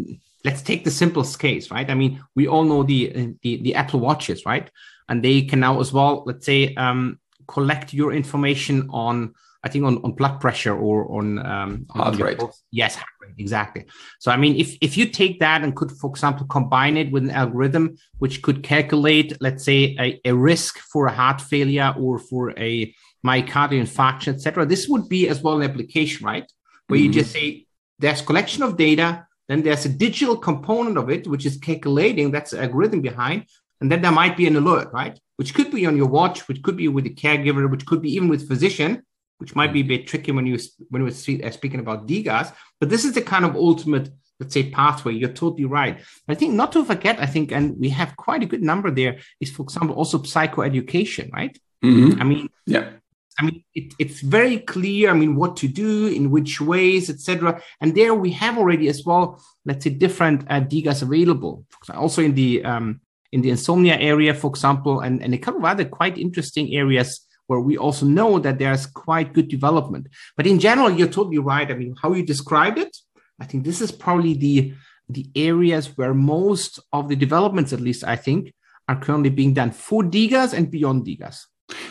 let's 0.44 0.62
take 0.62 0.84
the 0.84 0.90
simplest 0.90 1.38
case, 1.38 1.70
right? 1.70 1.88
I 1.90 1.94
mean, 1.94 2.22
we 2.34 2.48
all 2.48 2.64
know 2.64 2.82
the 2.82 3.34
the, 3.42 3.62
the 3.62 3.74
Apple 3.74 4.00
watches, 4.00 4.44
right? 4.46 4.70
and 5.10 5.24
they 5.24 5.42
can 5.42 5.60
now 5.60 5.80
as 5.80 5.92
well, 5.92 6.22
let's 6.24 6.46
say, 6.46 6.72
um, 6.76 7.18
collect 7.48 7.92
your 7.92 8.12
information 8.12 8.88
on, 8.90 9.34
I 9.64 9.68
think, 9.68 9.84
on, 9.84 9.98
on 10.04 10.12
blood 10.12 10.40
pressure 10.40 10.74
or 10.74 11.18
on 11.18 11.44
um, 11.44 11.86
heart 11.90 12.14
on 12.14 12.20
rate. 12.20 12.40
Yes, 12.70 12.94
heart 12.94 13.10
rate, 13.20 13.34
exactly. 13.36 13.86
So, 14.20 14.30
I 14.30 14.36
mean, 14.36 14.54
if 14.56 14.76
if 14.80 14.96
you 14.96 15.06
take 15.06 15.40
that 15.40 15.62
and 15.62 15.74
could, 15.74 15.90
for 15.90 16.08
example, 16.10 16.46
combine 16.46 16.96
it 16.96 17.10
with 17.10 17.24
an 17.24 17.32
algorithm 17.32 17.96
which 18.18 18.40
could 18.40 18.62
calculate, 18.62 19.36
let's 19.40 19.64
say, 19.64 19.96
a, 19.98 20.20
a 20.24 20.32
risk 20.32 20.78
for 20.78 21.06
a 21.06 21.12
heart 21.12 21.40
failure 21.40 21.92
or 21.98 22.20
for 22.20 22.56
a 22.56 22.94
myocardial 23.26 23.82
infarction, 23.82 24.34
etc., 24.34 24.64
this 24.64 24.88
would 24.88 25.08
be 25.08 25.28
as 25.28 25.42
well 25.42 25.60
an 25.60 25.68
application, 25.68 26.24
right? 26.24 26.50
Where 26.86 27.00
mm-hmm. 27.00 27.06
you 27.06 27.12
just 27.12 27.32
say 27.32 27.66
there's 27.98 28.22
collection 28.22 28.62
of 28.62 28.76
data, 28.76 29.26
then 29.50 29.62
there's 29.62 29.84
a 29.84 29.88
digital 29.88 30.36
component 30.36 30.96
of 30.96 31.10
it, 31.10 31.26
which 31.26 31.44
is 31.44 31.56
calculating, 31.56 32.30
that's 32.30 32.52
the 32.52 32.62
algorithm 32.62 33.00
behind, 33.00 33.46
and 33.80 33.90
then 33.90 34.00
there 34.00 34.12
might 34.12 34.36
be 34.36 34.46
an 34.46 34.56
alert, 34.56 34.90
right? 34.92 35.18
Which 35.36 35.54
could 35.54 35.70
be 35.70 35.86
on 35.86 35.96
your 35.96 36.06
watch, 36.06 36.46
which 36.46 36.62
could 36.62 36.76
be 36.76 36.86
with 36.88 37.04
the 37.04 37.14
caregiver, 37.14 37.68
which 37.68 37.86
could 37.86 38.02
be 38.02 38.12
even 38.14 38.28
with 38.28 38.46
physician, 38.46 39.02
which 39.38 39.56
might 39.56 39.72
be 39.72 39.80
a 39.80 39.90
bit 39.92 40.06
tricky 40.06 40.32
when 40.32 40.46
you 40.46 40.58
when 40.90 41.02
we're 41.02 41.08
uh, 41.08 41.50
speaking 41.50 41.80
about 41.80 42.06
DIGAs. 42.06 42.52
But 42.78 42.90
this 42.90 43.04
is 43.04 43.14
the 43.14 43.22
kind 43.22 43.44
of 43.44 43.56
ultimate 43.56 44.10
let's 44.38 44.54
say 44.54 44.70
pathway. 44.70 45.14
You're 45.14 45.28
totally 45.32 45.66
right. 45.66 46.00
I 46.28 46.34
think 46.34 46.54
not 46.54 46.72
to 46.72 46.84
forget, 46.84 47.20
I 47.20 47.26
think, 47.26 47.52
and 47.52 47.78
we 47.78 47.90
have 47.90 48.16
quite 48.16 48.42
a 48.42 48.46
good 48.46 48.62
number 48.62 48.90
there 48.90 49.18
is, 49.40 49.50
for 49.50 49.62
example, 49.62 49.94
also 49.94 50.18
psychoeducation, 50.18 51.30
right? 51.32 51.58
Mm-hmm. 51.84 52.20
I 52.20 52.24
mean, 52.24 52.48
yeah. 52.66 52.92
I 53.40 53.44
mean, 53.44 53.64
it, 53.74 53.94
it's 53.98 54.20
very 54.20 54.58
clear. 54.58 55.10
I 55.10 55.14
mean, 55.14 55.34
what 55.34 55.56
to 55.58 55.68
do, 55.68 56.08
in 56.08 56.30
which 56.30 56.60
ways, 56.60 57.08
etc. 57.08 57.62
And 57.80 57.94
there 57.94 58.14
we 58.14 58.30
have 58.32 58.58
already 58.58 58.88
as 58.88 59.04
well, 59.04 59.42
let's 59.64 59.84
say, 59.84 59.90
different 59.90 60.44
uh, 60.50 60.60
DIGAs 60.60 61.02
available. 61.02 61.64
Also 61.94 62.22
in 62.22 62.34
the 62.34 62.62
um, 62.64 63.00
in 63.32 63.40
the 63.40 63.50
insomnia 63.50 63.96
area, 63.96 64.34
for 64.34 64.50
example, 64.50 65.00
and, 65.00 65.22
and 65.22 65.32
a 65.32 65.38
couple 65.38 65.60
of 65.60 65.64
other 65.64 65.84
quite 65.84 66.18
interesting 66.18 66.74
areas 66.74 67.26
where 67.46 67.60
we 67.60 67.78
also 67.78 68.04
know 68.04 68.38
that 68.38 68.58
there's 68.58 68.86
quite 68.86 69.32
good 69.32 69.48
development. 69.48 70.08
But 70.36 70.46
in 70.46 70.58
general, 70.58 70.90
you're 70.90 71.08
totally 71.08 71.38
right. 71.38 71.70
I 71.70 71.74
mean, 71.74 71.94
how 72.00 72.12
you 72.12 72.24
described 72.24 72.78
it, 72.78 72.96
I 73.40 73.46
think 73.46 73.64
this 73.64 73.80
is 73.80 73.90
probably 73.90 74.34
the 74.34 74.74
the 75.08 75.28
areas 75.34 75.96
where 75.96 76.14
most 76.14 76.78
of 76.92 77.08
the 77.08 77.16
developments, 77.16 77.72
at 77.72 77.80
least 77.80 78.04
I 78.04 78.16
think, 78.16 78.52
are 78.86 79.00
currently 79.00 79.30
being 79.30 79.54
done 79.54 79.70
for 79.70 80.02
DIGAs 80.02 80.52
and 80.52 80.70
beyond 80.70 81.06
DIGAs. 81.06 81.46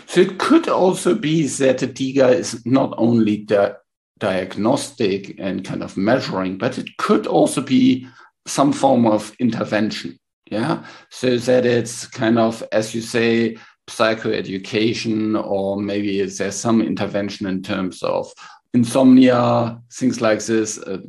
So 0.09 0.21
it 0.21 0.39
could 0.39 0.67
also 0.67 1.13
be 1.13 1.45
that 1.45 1.77
the 1.77 1.87
DIGA 1.87 2.33
is 2.33 2.65
not 2.65 2.95
only 2.97 3.45
the 3.45 3.77
diagnostic 4.17 5.39
and 5.39 5.63
kind 5.63 5.83
of 5.83 5.97
measuring, 5.97 6.57
but 6.57 6.79
it 6.79 6.97
could 6.97 7.27
also 7.27 7.61
be 7.61 8.07
some 8.47 8.73
form 8.73 9.05
of 9.05 9.31
intervention. 9.37 10.17
Yeah. 10.49 10.83
So 11.11 11.37
that 11.37 11.63
it's 11.67 12.07
kind 12.07 12.39
of, 12.39 12.63
as 12.71 12.95
you 12.95 13.01
say, 13.01 13.57
psychoeducation, 13.87 15.39
or 15.45 15.79
maybe 15.79 16.25
there's 16.25 16.55
some 16.55 16.81
intervention 16.81 17.45
in 17.45 17.61
terms 17.61 18.01
of 18.01 18.33
insomnia, 18.73 19.79
things 19.93 20.21
like 20.21 20.43
this. 20.43 20.79
Uh, 20.79 21.01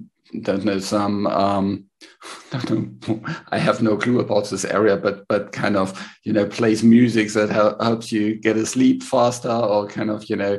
don't 0.43 0.65
know 0.65 0.79
some 0.79 1.27
um, 1.27 1.87
I 3.51 3.59
have 3.59 3.83
no 3.83 3.97
clue 3.97 4.21
about 4.21 4.49
this 4.49 4.65
area, 4.65 4.97
but 4.97 5.27
but 5.29 5.53
kind 5.53 5.77
of 5.77 6.11
you 6.25 6.33
know 6.33 6.47
plays 6.47 6.83
music 6.83 7.33
that 7.33 7.51
helps 7.51 8.13
you 8.13 8.37
get 8.37 8.57
asleep 8.57 9.03
faster, 9.03 9.51
or 9.51 9.87
kind 9.87 10.11
of 10.11 10.25
you 10.31 10.37
know 10.37 10.59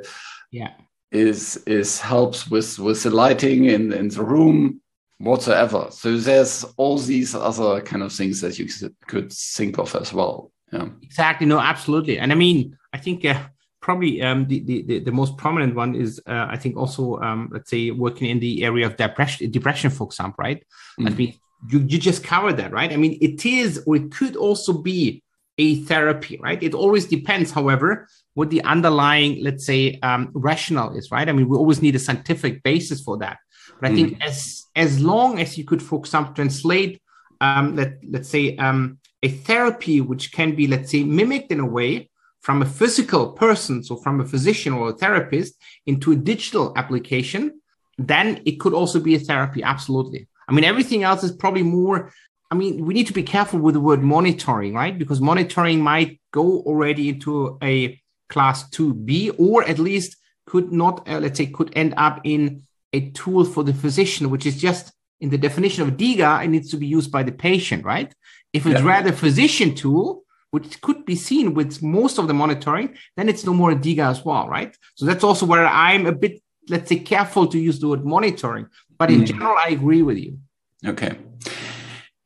yeah 0.51 0.73
is 1.11 1.57
is 1.67 1.99
helps 1.99 2.49
with 2.49 2.79
with 2.79 3.03
the 3.03 3.09
lighting 3.09 3.65
in 3.65 3.91
in 3.93 4.09
the 4.09 4.23
room 4.23 4.81
whatsoever. 5.19 5.87
So 5.91 6.17
there's 6.17 6.63
all 6.77 6.97
these 6.97 7.35
other 7.35 7.81
kind 7.81 8.03
of 8.03 8.11
things 8.11 8.41
that 8.41 8.57
you 8.59 8.67
could 9.07 9.31
think 9.31 9.77
of 9.77 9.95
as 9.95 10.13
well. 10.13 10.51
Yeah, 10.71 10.89
exactly. 11.01 11.47
No, 11.47 11.59
absolutely. 11.59 12.19
And 12.19 12.31
I 12.31 12.35
mean, 12.35 12.77
I 12.93 12.97
think. 12.97 13.25
Uh, 13.25 13.41
probably 13.81 14.21
um, 14.21 14.47
the, 14.47 14.59
the, 14.61 14.99
the 14.99 15.11
most 15.11 15.37
prominent 15.37 15.75
one 15.75 15.95
is 15.95 16.21
uh, 16.27 16.47
I 16.49 16.57
think 16.57 16.77
also 16.77 17.19
um, 17.19 17.49
let's 17.51 17.69
say 17.69 17.91
working 17.91 18.29
in 18.29 18.39
the 18.39 18.63
area 18.63 18.85
of 18.85 18.95
depression 18.95 19.51
depression 19.51 19.89
for 19.89 20.05
example 20.05 20.35
right? 20.37 20.63
Mm. 20.99 21.07
I 21.07 21.13
mean 21.15 21.33
you, 21.69 21.79
you 21.79 21.97
just 21.97 22.23
covered 22.23 22.57
that 22.57 22.71
right? 22.71 22.91
I 22.91 22.97
mean 22.97 23.17
it 23.21 23.45
is 23.45 23.83
or 23.85 23.95
it 23.95 24.11
could 24.11 24.35
also 24.35 24.73
be 24.73 25.23
a 25.57 25.81
therapy 25.83 26.39
right? 26.41 26.61
It 26.61 26.73
always 26.73 27.05
depends 27.05 27.51
however 27.51 28.07
what 28.35 28.51
the 28.51 28.63
underlying 28.63 29.43
let's 29.43 29.65
say 29.65 29.99
um, 30.03 30.29
rationale 30.33 30.95
is 30.95 31.11
right? 31.11 31.27
I 31.27 31.31
mean 31.31 31.49
we 31.49 31.57
always 31.57 31.81
need 31.81 31.95
a 31.95 31.99
scientific 31.99 32.61
basis 32.63 33.01
for 33.01 33.17
that. 33.17 33.37
But 33.79 33.89
I 33.89 33.93
mm. 33.93 33.95
think 33.95 34.23
as 34.23 34.67
as 34.75 35.01
long 35.01 35.39
as 35.39 35.57
you 35.57 35.65
could 35.65 35.81
for 35.81 35.99
example 35.99 36.35
translate 36.35 37.01
um, 37.41 37.75
let 37.75 37.93
let's 38.07 38.29
say 38.29 38.55
um, 38.57 38.99
a 39.23 39.29
therapy 39.29 40.01
which 40.01 40.31
can 40.31 40.53
be 40.55 40.67
let's 40.67 40.91
say 40.91 41.03
mimicked 41.03 41.51
in 41.51 41.59
a 41.59 41.65
way 41.65 42.10
from 42.41 42.61
a 42.61 42.65
physical 42.65 43.31
person, 43.31 43.83
so 43.83 43.95
from 43.95 44.19
a 44.19 44.25
physician 44.25 44.73
or 44.73 44.89
a 44.89 44.93
therapist, 44.93 45.55
into 45.85 46.11
a 46.11 46.15
digital 46.15 46.73
application, 46.75 47.61
then 47.97 48.41
it 48.45 48.59
could 48.59 48.73
also 48.73 48.99
be 48.99 49.15
a 49.15 49.19
therapy. 49.19 49.63
Absolutely. 49.63 50.27
I 50.47 50.53
mean, 50.53 50.63
everything 50.63 51.03
else 51.03 51.23
is 51.23 51.31
probably 51.31 51.63
more. 51.63 52.11
I 52.49 52.55
mean, 52.55 52.85
we 52.85 52.93
need 52.93 53.07
to 53.07 53.13
be 53.13 53.23
careful 53.23 53.59
with 53.59 53.75
the 53.75 53.79
word 53.79 54.03
monitoring, 54.03 54.73
right? 54.73 54.97
Because 54.97 55.21
monitoring 55.21 55.79
might 55.81 56.19
go 56.31 56.59
already 56.61 57.09
into 57.09 57.57
a 57.63 58.01
class 58.27 58.69
2B, 58.71 59.35
or 59.37 59.63
at 59.63 59.79
least 59.79 60.17
could 60.45 60.71
not, 60.71 61.07
uh, 61.07 61.19
let's 61.19 61.37
say, 61.37 61.45
could 61.45 61.71
end 61.75 61.93
up 61.95 62.21
in 62.23 62.63
a 62.91 63.11
tool 63.11 63.45
for 63.45 63.63
the 63.63 63.73
physician, 63.73 64.29
which 64.29 64.45
is 64.45 64.59
just 64.59 64.91
in 65.21 65.29
the 65.29 65.37
definition 65.37 65.87
of 65.87 65.95
DIGA, 65.95 66.43
it 66.43 66.47
needs 66.49 66.71
to 66.71 66.77
be 66.77 66.87
used 66.87 67.11
by 67.11 67.23
the 67.23 67.31
patient, 67.31 67.85
right? 67.85 68.13
If 68.51 68.65
it's 68.65 68.81
yeah. 68.81 68.87
rather 68.87 69.11
physician 69.11 69.75
tool, 69.75 70.23
which 70.51 70.81
could 70.81 71.05
be 71.05 71.15
seen 71.15 71.53
with 71.53 71.81
most 71.81 72.19
of 72.19 72.27
the 72.27 72.33
monitoring, 72.33 72.95
then 73.17 73.27
it's 73.27 73.45
no 73.45 73.53
more 73.53 73.71
a 73.71 73.75
DIGA 73.75 74.11
as 74.11 74.23
well, 74.23 74.47
right? 74.47 74.77
So 74.95 75.05
that's 75.05 75.23
also 75.23 75.45
where 75.45 75.65
I'm 75.65 76.05
a 76.05 76.11
bit, 76.11 76.41
let's 76.69 76.89
say, 76.89 76.99
careful 76.99 77.47
to 77.47 77.57
use 77.57 77.79
the 77.79 77.87
word 77.87 78.05
monitoring. 78.05 78.67
But 78.97 79.09
in 79.09 79.21
mm. 79.21 79.27
general, 79.27 79.57
I 79.57 79.69
agree 79.69 80.03
with 80.03 80.17
you. 80.17 80.39
Okay. 80.85 81.17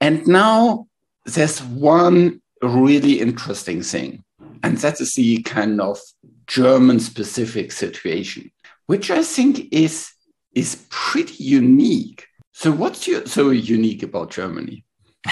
And 0.02 0.28
now 0.28 0.88
there's 1.26 1.62
one 1.62 2.42
really 2.62 3.22
interesting 3.22 3.82
thing, 3.82 4.24
and 4.64 4.78
that 4.80 5.00
is 5.00 5.14
the 5.14 5.42
kind 5.44 5.80
of 5.80 6.00
German 6.48 7.00
specific 7.00 7.72
situation, 7.72 8.52
which 8.88 9.10
I 9.12 9.24
think 9.24 9.72
is 9.72 10.12
is 10.54 10.86
pretty 10.90 11.44
unique. 11.44 12.28
So 12.54 12.72
what's 12.72 13.08
your, 13.08 13.26
so 13.26 13.50
unique 13.50 14.04
about 14.04 14.32
Germany? 14.32 14.86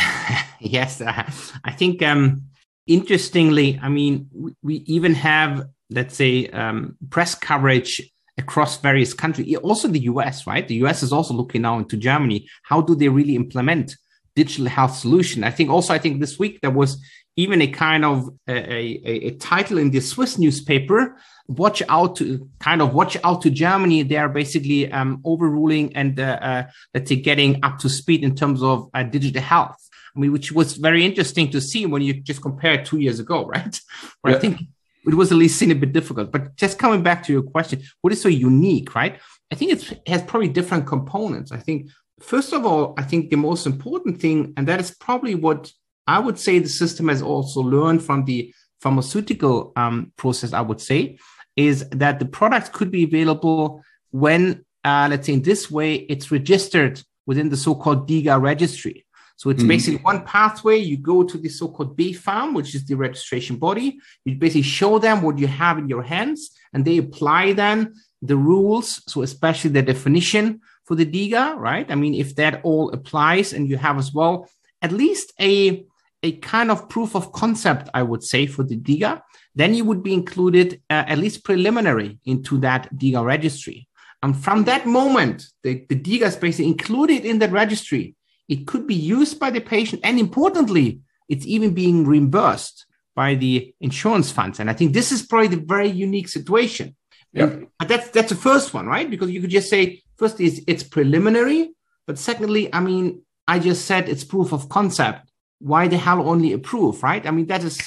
yes, 0.59 0.99
uh, 0.99 1.23
I 1.63 1.71
think 1.71 2.03
um, 2.03 2.43
interestingly, 2.87 3.79
I 3.81 3.89
mean, 3.89 4.29
we, 4.61 4.75
even 4.85 5.13
have, 5.15 5.67
let's 5.89 6.15
say, 6.15 6.47
um, 6.47 6.97
press 7.09 7.35
coverage 7.35 8.01
across 8.37 8.77
various 8.77 9.13
countries, 9.13 9.55
also 9.57 9.87
the 9.87 10.01
US, 10.01 10.47
right? 10.47 10.67
The 10.67 10.75
US 10.85 11.03
is 11.03 11.13
also 11.13 11.33
looking 11.33 11.61
now 11.61 11.77
into 11.77 11.97
Germany. 11.97 12.47
How 12.63 12.81
do 12.81 12.95
they 12.95 13.09
really 13.09 13.35
implement 13.35 13.95
digital 14.35 14.65
health 14.65 14.95
solution? 14.95 15.43
I 15.43 15.51
think 15.51 15.69
also, 15.69 15.93
I 15.93 15.99
think 15.99 16.19
this 16.19 16.39
week 16.39 16.59
there 16.61 16.71
was 16.71 17.01
even 17.35 17.61
a 17.61 17.67
kind 17.67 18.05
of 18.05 18.29
a, 18.47 18.53
a, 18.53 19.27
a 19.27 19.31
title 19.35 19.77
in 19.77 19.91
the 19.91 19.99
Swiss 19.99 20.37
newspaper. 20.37 21.17
Watch 21.47 21.81
out 21.89 22.15
to 22.17 22.49
kind 22.59 22.81
of 22.81 22.93
watch 22.93 23.17
out 23.23 23.41
to 23.41 23.49
Germany. 23.49 24.03
They 24.03 24.17
are 24.17 24.29
basically 24.29 24.91
um, 24.91 25.21
overruling 25.25 25.95
and 25.95 26.19
uh, 26.19 26.39
uh, 26.41 26.63
let's 26.93 27.09
say 27.09 27.17
getting 27.17 27.63
up 27.63 27.79
to 27.79 27.89
speed 27.89 28.23
in 28.23 28.35
terms 28.35 28.61
of 28.61 28.89
uh, 28.93 29.03
digital 29.03 29.41
health. 29.41 29.82
I 30.15 30.19
mean, 30.19 30.31
which 30.31 30.51
was 30.51 30.77
very 30.77 31.05
interesting 31.05 31.49
to 31.51 31.61
see 31.61 31.85
when 31.85 32.01
you 32.01 32.13
just 32.13 32.41
compare 32.41 32.83
two 32.83 32.99
years 32.99 33.19
ago, 33.19 33.45
right? 33.55 33.79
Where 34.21 34.31
yeah. 34.31 34.37
I 34.37 34.39
think 34.39 34.61
it 35.05 35.15
was 35.15 35.31
at 35.31 35.37
least 35.37 35.59
seen 35.59 35.71
a 35.71 35.75
bit 35.75 35.93
difficult. 35.93 36.31
But 36.31 36.55
just 36.55 36.79
coming 36.79 37.03
back 37.03 37.23
to 37.23 37.33
your 37.33 37.43
question, 37.43 37.81
what 38.01 38.13
is 38.13 38.21
so 38.21 38.29
unique, 38.29 38.95
right? 38.95 39.19
I 39.51 39.55
think 39.55 39.71
it 39.71 40.07
has 40.07 40.23
probably 40.23 40.49
different 40.49 40.87
components. 40.87 41.51
I 41.51 41.57
think, 41.57 41.89
first 42.19 42.53
of 42.53 42.65
all, 42.65 42.93
I 42.97 43.03
think 43.03 43.29
the 43.29 43.37
most 43.37 43.65
important 43.65 44.21
thing, 44.21 44.53
and 44.55 44.67
that 44.67 44.79
is 44.79 44.91
probably 44.91 45.35
what 45.35 45.71
I 46.07 46.19
would 46.19 46.39
say 46.39 46.59
the 46.59 46.69
system 46.69 47.07
has 47.09 47.21
also 47.21 47.61
learned 47.61 48.03
from 48.03 48.25
the 48.25 48.53
pharmaceutical 48.81 49.71
um, 49.75 50.11
process, 50.17 50.53
I 50.53 50.61
would 50.61 50.81
say, 50.81 51.17
is 51.55 51.87
that 51.89 52.19
the 52.19 52.25
product 52.25 52.73
could 52.73 52.91
be 52.91 53.03
available 53.03 53.83
when, 54.11 54.65
uh, 54.83 55.07
let's 55.09 55.27
say, 55.27 55.33
in 55.33 55.41
this 55.41 55.71
way, 55.71 55.95
it's 55.95 56.31
registered 56.31 57.01
within 57.25 57.49
the 57.49 57.57
so 57.57 57.75
called 57.75 58.07
DIGA 58.07 58.41
registry. 58.41 59.05
So 59.43 59.49
it's 59.49 59.59
mm-hmm. 59.59 59.67
basically 59.67 59.99
one 59.99 60.23
pathway. 60.23 60.77
You 60.77 60.95
go 60.95 61.21
to 61.21 61.37
the 61.37 61.49
so-called 61.49 61.97
BfArM, 61.97 62.53
which 62.53 62.73
is 62.75 62.85
the 62.85 62.95
registration 62.95 63.57
body. 63.57 63.99
You 64.23 64.35
basically 64.35 64.61
show 64.61 64.99
them 64.99 65.21
what 65.21 65.37
you 65.37 65.47
have 65.47 65.77
in 65.77 65.89
your 65.89 66.01
hands, 66.01 66.51
and 66.71 66.85
they 66.85 66.97
apply 66.97 67.51
then 67.51 67.93
the 68.21 68.37
rules. 68.37 69.03
So 69.11 69.21
especially 69.21 69.71
the 69.71 69.81
definition 69.81 70.61
for 70.85 70.95
the 70.95 71.05
DIGA, 71.05 71.57
right? 71.57 71.85
I 71.91 71.95
mean, 71.95 72.13
if 72.13 72.37
that 72.37 72.61
all 72.63 72.93
applies, 72.93 73.51
and 73.51 73.69
you 73.69 73.75
have 73.75 73.97
as 73.97 74.13
well 74.13 74.49
at 74.81 74.93
least 74.93 75.33
a 75.41 75.85
a 76.29 76.31
kind 76.37 76.71
of 76.71 76.87
proof 76.87 77.13
of 77.13 77.33
concept, 77.33 77.89
I 77.93 78.01
would 78.01 78.23
say, 78.23 78.45
for 78.45 78.63
the 78.63 78.77
DIGA, 78.77 79.21
then 79.55 79.73
you 79.73 79.83
would 79.83 80.03
be 80.03 80.13
included 80.13 80.79
uh, 80.89 81.03
at 81.05 81.17
least 81.17 81.43
preliminary 81.43 82.17
into 82.23 82.59
that 82.59 82.87
DIGA 82.95 83.25
registry. 83.25 83.89
And 84.21 84.41
from 84.41 84.63
that 84.63 84.85
moment, 84.85 85.47
the, 85.63 85.85
the 85.89 85.99
DIGA 85.99 86.27
is 86.27 86.37
basically 86.37 86.71
included 86.71 87.25
in 87.25 87.39
that 87.39 87.51
registry 87.51 88.15
it 88.47 88.67
could 88.67 88.87
be 88.87 88.95
used 88.95 89.39
by 89.39 89.49
the 89.49 89.61
patient, 89.61 90.01
and 90.03 90.19
importantly, 90.19 90.99
it's 91.29 91.45
even 91.45 91.73
being 91.73 92.05
reimbursed 92.05 92.85
by 93.15 93.35
the 93.35 93.73
insurance 93.79 94.31
funds. 94.31 94.59
And 94.59 94.69
I 94.69 94.73
think 94.73 94.93
this 94.93 95.11
is 95.11 95.23
probably 95.23 95.47
the 95.49 95.65
very 95.65 95.89
unique 95.89 96.27
situation. 96.27 96.95
Yeah. 97.31 97.59
But 97.79 97.87
that's 97.87 98.09
that's 98.09 98.29
the 98.29 98.35
first 98.35 98.73
one, 98.73 98.85
right? 98.87 99.09
Because 99.09 99.31
you 99.31 99.41
could 99.41 99.49
just 99.49 99.69
say 99.69 100.03
first 100.17 100.39
is 100.39 100.63
it's 100.67 100.83
preliminary, 100.83 101.71
but 102.05 102.19
secondly, 102.19 102.71
I 102.73 102.79
mean, 102.79 103.23
I 103.47 103.59
just 103.59 103.85
said 103.85 104.07
it's 104.07 104.23
proof 104.23 104.53
of 104.53 104.69
concept. 104.69 105.31
Why 105.59 105.87
the 105.87 105.97
hell 105.97 106.27
only 106.27 106.53
approve, 106.53 107.01
right? 107.01 107.25
I 107.25 107.31
mean, 107.31 107.47
that 107.47 107.63
is 107.63 107.79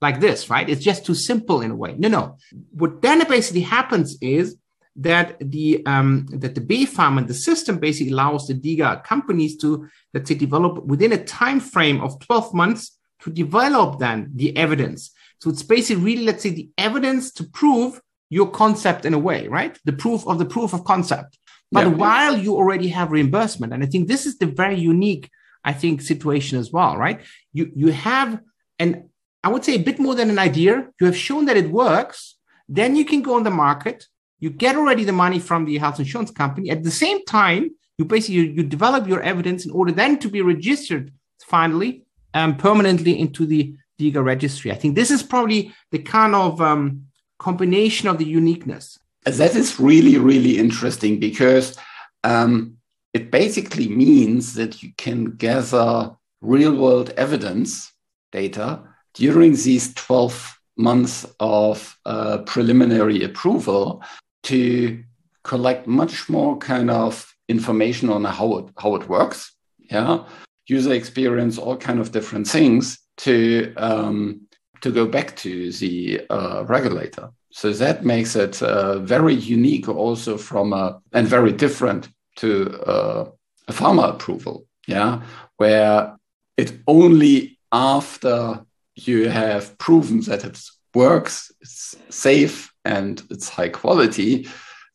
like 0.00 0.20
this, 0.20 0.50
right? 0.50 0.68
It's 0.68 0.84
just 0.84 1.06
too 1.06 1.14
simple 1.14 1.62
in 1.62 1.70
a 1.70 1.76
way. 1.76 1.94
No, 1.98 2.08
no. 2.08 2.36
What 2.72 3.02
then 3.02 3.26
basically 3.28 3.62
happens 3.62 4.16
is 4.20 4.56
that 4.96 5.36
the 5.40 5.84
um, 5.86 6.26
that 6.30 6.54
the 6.54 6.60
BfArM 6.60 7.18
and 7.18 7.28
the 7.28 7.34
system 7.34 7.78
basically 7.78 8.12
allows 8.12 8.46
the 8.46 8.54
DIGA 8.54 9.04
companies 9.04 9.56
to 9.58 9.88
let's 10.12 10.28
say 10.28 10.34
develop 10.34 10.84
within 10.84 11.12
a 11.12 11.24
time 11.24 11.60
frame 11.60 12.00
of 12.00 12.18
12 12.20 12.52
months 12.52 12.98
to 13.20 13.30
develop 13.30 13.98
then 13.98 14.30
the 14.34 14.56
evidence. 14.56 15.12
So 15.40 15.50
it's 15.50 15.62
basically 15.62 16.02
really 16.02 16.24
let's 16.24 16.42
say 16.42 16.50
the 16.50 16.70
evidence 16.76 17.32
to 17.32 17.44
prove 17.44 18.00
your 18.28 18.50
concept 18.50 19.04
in 19.04 19.14
a 19.14 19.18
way, 19.18 19.48
right? 19.48 19.78
The 19.84 19.92
proof 19.92 20.26
of 20.26 20.38
the 20.38 20.46
proof 20.46 20.72
of 20.72 20.84
concept. 20.84 21.38
but 21.70 21.86
yeah. 21.86 21.92
while 21.92 22.36
you 22.36 22.54
already 22.54 22.88
have 22.88 23.12
reimbursement, 23.12 23.72
and 23.72 23.82
I 23.82 23.86
think 23.86 24.08
this 24.08 24.26
is 24.26 24.36
the 24.36 24.46
very 24.46 24.78
unique, 24.78 25.30
I 25.64 25.72
think, 25.72 26.02
situation 26.02 26.58
as 26.58 26.70
well, 26.70 26.96
right? 26.98 27.20
You 27.52 27.72
you 27.74 27.92
have 27.92 28.40
an 28.78 29.08
I 29.44 29.48
would 29.48 29.64
say 29.64 29.74
a 29.74 29.86
bit 29.88 29.98
more 29.98 30.14
than 30.14 30.30
an 30.30 30.38
idea. 30.38 30.88
You 31.00 31.06
have 31.06 31.16
shown 31.16 31.46
that 31.46 31.56
it 31.56 31.70
works. 31.70 32.36
Then 32.68 32.94
you 32.96 33.04
can 33.04 33.22
go 33.22 33.34
on 33.34 33.42
the 33.42 33.50
market. 33.50 34.06
You 34.42 34.50
get 34.50 34.74
already 34.74 35.04
the 35.04 35.12
money 35.12 35.38
from 35.38 35.66
the 35.66 35.78
health 35.78 36.00
insurance 36.00 36.32
company. 36.32 36.68
At 36.68 36.82
the 36.82 36.90
same 36.90 37.24
time, 37.26 37.70
you 37.96 38.04
basically 38.04 38.34
you, 38.34 38.42
you 38.42 38.62
develop 38.64 39.06
your 39.06 39.22
evidence 39.22 39.64
in 39.64 39.70
order 39.70 39.92
then 39.92 40.18
to 40.18 40.28
be 40.28 40.42
registered 40.42 41.12
finally 41.44 42.04
um, 42.34 42.56
permanently 42.56 43.20
into 43.20 43.46
the 43.46 43.76
DIGA 44.00 44.24
registry. 44.24 44.72
I 44.72 44.74
think 44.74 44.96
this 44.96 45.12
is 45.12 45.22
probably 45.22 45.72
the 45.92 46.00
kind 46.00 46.34
of 46.34 46.60
um, 46.60 47.04
combination 47.38 48.08
of 48.08 48.18
the 48.18 48.24
uniqueness. 48.24 48.98
That 49.24 49.54
is 49.54 49.78
really, 49.78 50.18
really 50.18 50.58
interesting 50.58 51.20
because 51.20 51.78
um, 52.24 52.78
it 53.14 53.30
basically 53.30 53.86
means 53.86 54.54
that 54.54 54.82
you 54.82 54.90
can 54.96 55.36
gather 55.36 56.10
real 56.40 56.74
world 56.74 57.10
evidence 57.16 57.92
data 58.32 58.82
during 59.14 59.52
these 59.52 59.94
12 59.94 60.58
months 60.76 61.26
of 61.38 61.96
uh, 62.06 62.38
preliminary 62.38 63.22
approval 63.22 64.02
to 64.44 65.02
collect 65.42 65.86
much 65.86 66.28
more 66.28 66.56
kind 66.58 66.90
of 66.90 67.34
information 67.48 68.10
on 68.10 68.24
how 68.24 68.58
it, 68.58 68.66
how 68.78 68.94
it 68.94 69.08
works. 69.08 69.52
Yeah. 69.78 70.24
User 70.66 70.92
experience, 70.92 71.58
all 71.58 71.76
kind 71.76 72.00
of 72.00 72.12
different 72.12 72.46
things 72.46 72.98
to, 73.18 73.74
um, 73.76 74.42
to 74.80 74.90
go 74.90 75.06
back 75.06 75.36
to 75.36 75.72
the 75.72 76.22
uh, 76.30 76.64
regulator. 76.66 77.30
So 77.50 77.72
that 77.72 78.04
makes 78.04 78.36
it 78.36 78.62
uh, 78.62 78.98
very 79.00 79.34
unique 79.34 79.88
also 79.88 80.38
from 80.38 80.72
a, 80.72 81.00
and 81.12 81.26
very 81.28 81.52
different 81.52 82.08
to 82.36 82.80
uh, 82.82 83.30
a 83.68 83.72
pharma 83.72 84.10
approval. 84.10 84.66
Yeah. 84.86 85.22
Where 85.56 86.16
it 86.56 86.72
only 86.86 87.58
after 87.70 88.64
you 88.94 89.28
have 89.28 89.76
proven 89.78 90.20
that 90.22 90.44
it 90.44 90.60
works, 90.94 91.52
it's 91.60 91.96
safe, 92.08 92.71
and 92.84 93.22
it's 93.30 93.48
high 93.48 93.68
quality, 93.68 94.48